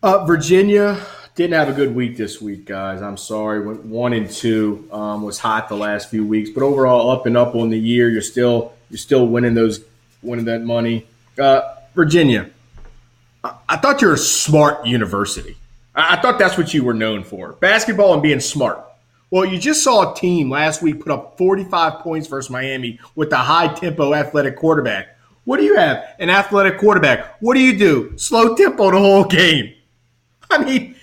[0.03, 0.99] Uh, Virginia
[1.36, 3.01] didn't have a good week this week, guys.
[3.01, 3.66] I'm sorry.
[3.66, 4.88] Went one and two.
[4.91, 8.10] Um, was hot the last few weeks, but overall up and up on the year.
[8.10, 9.84] You're still you're still winning those
[10.22, 11.06] winning that money.
[11.40, 12.50] Uh, Virginia,
[13.44, 15.56] I thought you're a smart university.
[15.94, 18.82] I thought that's what you were known for basketball and being smart.
[19.32, 23.32] Well, you just saw a team last week put up 45 points versus Miami with
[23.32, 25.18] a high tempo athletic quarterback.
[25.46, 26.16] What do you have?
[26.20, 27.42] An athletic quarterback.
[27.42, 28.18] What do you do?
[28.18, 29.74] Slow tempo the whole game.
[30.50, 30.96] I mean,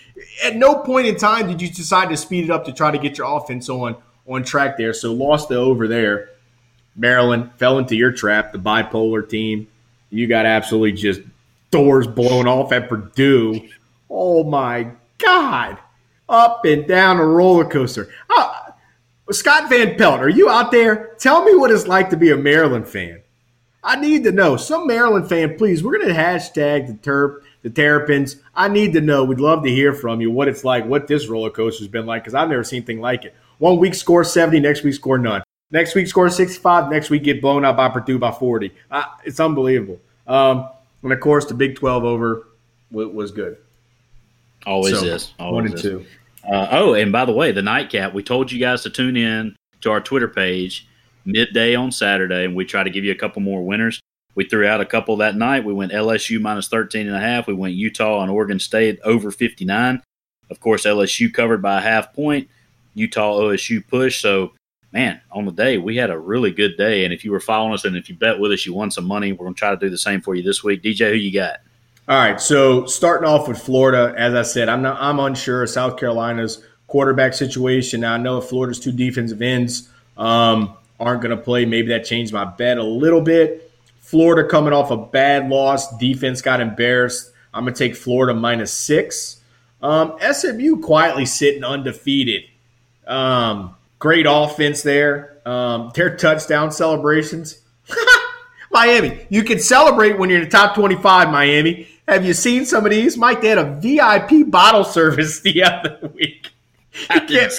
[0.45, 2.99] at no point in time did you decide to speed it up to try to
[2.99, 4.95] get your offense on on track there.
[4.95, 6.31] So lost the over there.
[6.97, 9.67] Maryland fell into your trap, the bipolar team.
[10.11, 11.21] You got absolutely just
[11.71, 13.69] doors blown off at Purdue.
[14.11, 15.79] Oh my God.
[16.29, 18.13] up and down a roller coaster.
[18.31, 18.71] Uh,
[19.31, 21.15] Scott Van Pelt, are you out there?
[21.19, 23.23] Tell me what it's like to be a Maryland fan.
[23.85, 24.57] I need to know.
[24.57, 25.83] Some Maryland fan, please.
[25.83, 28.37] We're going to hashtag the Terp, the Terrapins.
[28.55, 29.25] I need to know.
[29.25, 32.23] We'd love to hear from you what it's like, what this roller coaster's been like,
[32.23, 33.35] because I've never seen anything like it.
[33.59, 35.43] One week score 70, next week score none.
[35.73, 38.71] Next week score 65, next week get blown out by Purdue by 40.
[38.91, 39.99] Uh, it's unbelievable.
[40.27, 40.69] Um,
[41.03, 42.47] and of course, the Big 12 over
[42.91, 43.57] was good.
[44.67, 45.33] Always so, is.
[45.39, 45.83] Always one and is.
[45.83, 46.07] two.
[46.45, 49.57] Uh, oh, and by the way, the nightcap, we told you guys to tune in
[49.81, 50.87] to our Twitter page
[51.25, 54.01] midday on Saturday, and we try to give you a couple more winners.
[54.35, 55.65] We threw out a couple that night.
[55.65, 57.47] We went LSU minus 13 and a half.
[57.47, 60.03] We went Utah and Oregon State over 59.
[60.51, 62.49] Of course, LSU covered by a half point.
[62.95, 64.21] Utah OSU push.
[64.21, 64.53] So,
[64.93, 67.05] man, on the day, we had a really good day.
[67.05, 69.05] And if you were following us and if you bet with us, you won some
[69.05, 69.33] money.
[69.33, 70.83] We're going to try to do the same for you this week.
[70.83, 71.61] DJ, who you got?
[72.09, 72.41] All right.
[72.41, 76.65] So, starting off with Florida, as I said, I'm not, I'm unsure of South Carolina's
[76.89, 78.01] quarterback situation.
[78.01, 82.05] Now, I know if Florida's two defensive ends um, aren't going to play, maybe that
[82.05, 83.71] changed my bet a little bit.
[84.01, 87.31] Florida coming off a bad loss, defense got embarrassed.
[87.55, 89.41] I'm going to take Florida minus six.
[89.81, 92.45] Um, SMU quietly sitting undefeated.
[93.07, 95.41] Um, great offense there.
[95.47, 97.61] Um, their touchdown celebrations.
[98.73, 101.87] Miami, you can celebrate when you're in the top 25, Miami.
[102.09, 103.17] Have you seen some of these?
[103.17, 106.51] Mike, they had a VIP bottle service the other week.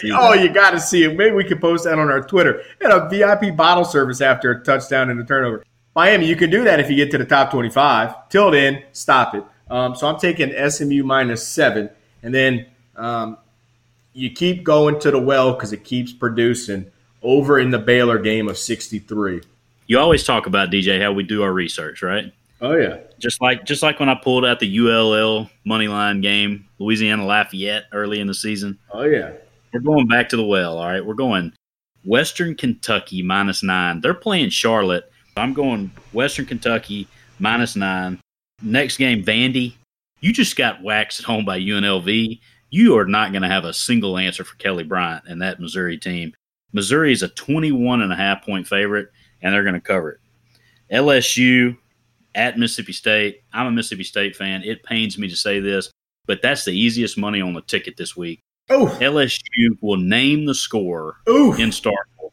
[0.04, 1.16] You oh, you got to see it.
[1.16, 2.62] Maybe we could post that on our Twitter.
[2.82, 5.64] And a VIP bottle service after a touchdown and a turnover.
[5.96, 8.28] Miami, you can do that if you get to the top 25.
[8.28, 9.46] Till then, stop it.
[9.72, 11.90] Um, so I'm taking SMU minus seven.
[12.22, 12.66] And then
[12.98, 13.38] um,
[14.14, 16.92] you keep going to the well because it keeps producing
[17.22, 19.42] over in the Baylor game of 63.
[19.88, 22.32] You always talk about DJ how we do our research, right?
[22.62, 23.00] Oh yeah.
[23.20, 27.86] Just like just like when I pulled out the ULL money line game, Louisiana Lafayette
[27.92, 28.80] early in the season.
[28.92, 29.32] Oh yeah.
[29.74, 31.06] We're going back to the well, all right?
[31.06, 31.52] We're going
[32.06, 34.02] Western Kentucky minus 9.
[34.02, 35.12] They're playing Charlotte.
[35.36, 37.08] I'm going Western Kentucky
[37.40, 38.20] minus 9.
[38.62, 39.74] Next game Vandy.
[40.22, 42.40] You just got waxed at home by UNLV
[42.74, 45.96] you are not going to have a single answer for Kelly Bryant and that Missouri
[45.96, 46.34] team.
[46.72, 49.10] Missouri is a 21 and a half point favorite,
[49.44, 50.20] and they're going to cover it.
[50.92, 51.78] LSU
[52.34, 53.44] at Mississippi State.
[53.54, 54.64] I'm a Mississippi State fan.
[54.64, 55.92] It pains me to say this,
[56.26, 58.40] but that's the easiest money on the ticket this week.
[58.72, 61.60] Oh, LSU will name the score Oof.
[61.60, 62.32] in Starkville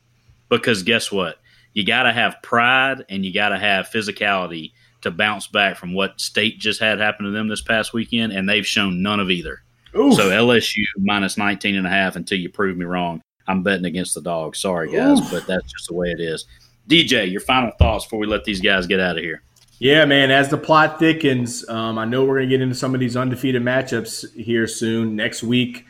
[0.48, 1.36] because guess what?
[1.74, 4.72] You got to have pride and you got to have physicality
[5.02, 8.48] to bounce back from what State just had happen to them this past weekend, and
[8.48, 9.62] they've shown none of either.
[9.96, 10.14] Oof.
[10.14, 13.22] So LSU minus 19 and a half until you prove me wrong.
[13.46, 14.54] I'm betting against the dog.
[14.54, 15.30] Sorry, guys, Oof.
[15.30, 16.46] but that's just the way it is.
[16.88, 19.42] DJ, your final thoughts before we let these guys get out of here.
[19.78, 20.30] Yeah, man.
[20.30, 23.16] As the plot thickens, um, I know we're going to get into some of these
[23.16, 25.16] undefeated matchups here soon.
[25.16, 25.86] Next week,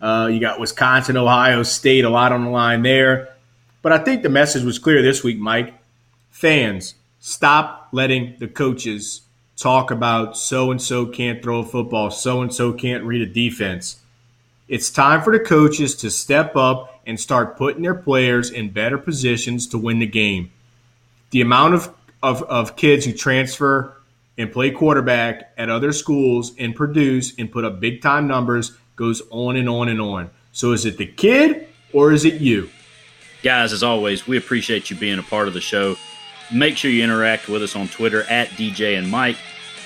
[0.00, 3.34] uh, you got Wisconsin, Ohio State, a lot on the line there.
[3.82, 5.74] But I think the message was clear this week, Mike.
[6.30, 9.20] Fans, stop letting the coaches
[9.56, 13.26] talk about so and so can't throw a football, so and so can't read a
[13.26, 14.00] defense.
[14.68, 18.98] It's time for the coaches to step up and start putting their players in better
[18.98, 20.50] positions to win the game.
[21.30, 23.96] The amount of, of, of kids who transfer
[24.36, 29.22] and play quarterback at other schools and produce and put up big time numbers goes
[29.30, 30.30] on and on and on.
[30.52, 32.68] So is it the kid or is it you?
[33.42, 35.96] Guys, as always, we appreciate you being a part of the show.
[36.52, 39.36] Make sure you interact with us on Twitter at DJ and Mike.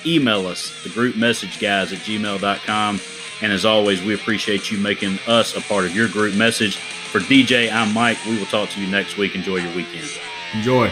[0.05, 2.99] Email us, the group message guys at gmail.com.
[3.41, 6.77] And as always, we appreciate you making us a part of your group message.
[6.77, 8.23] For DJ, I'm Mike.
[8.25, 9.35] We will talk to you next week.
[9.35, 10.07] Enjoy your weekend.
[10.53, 10.91] Enjoy.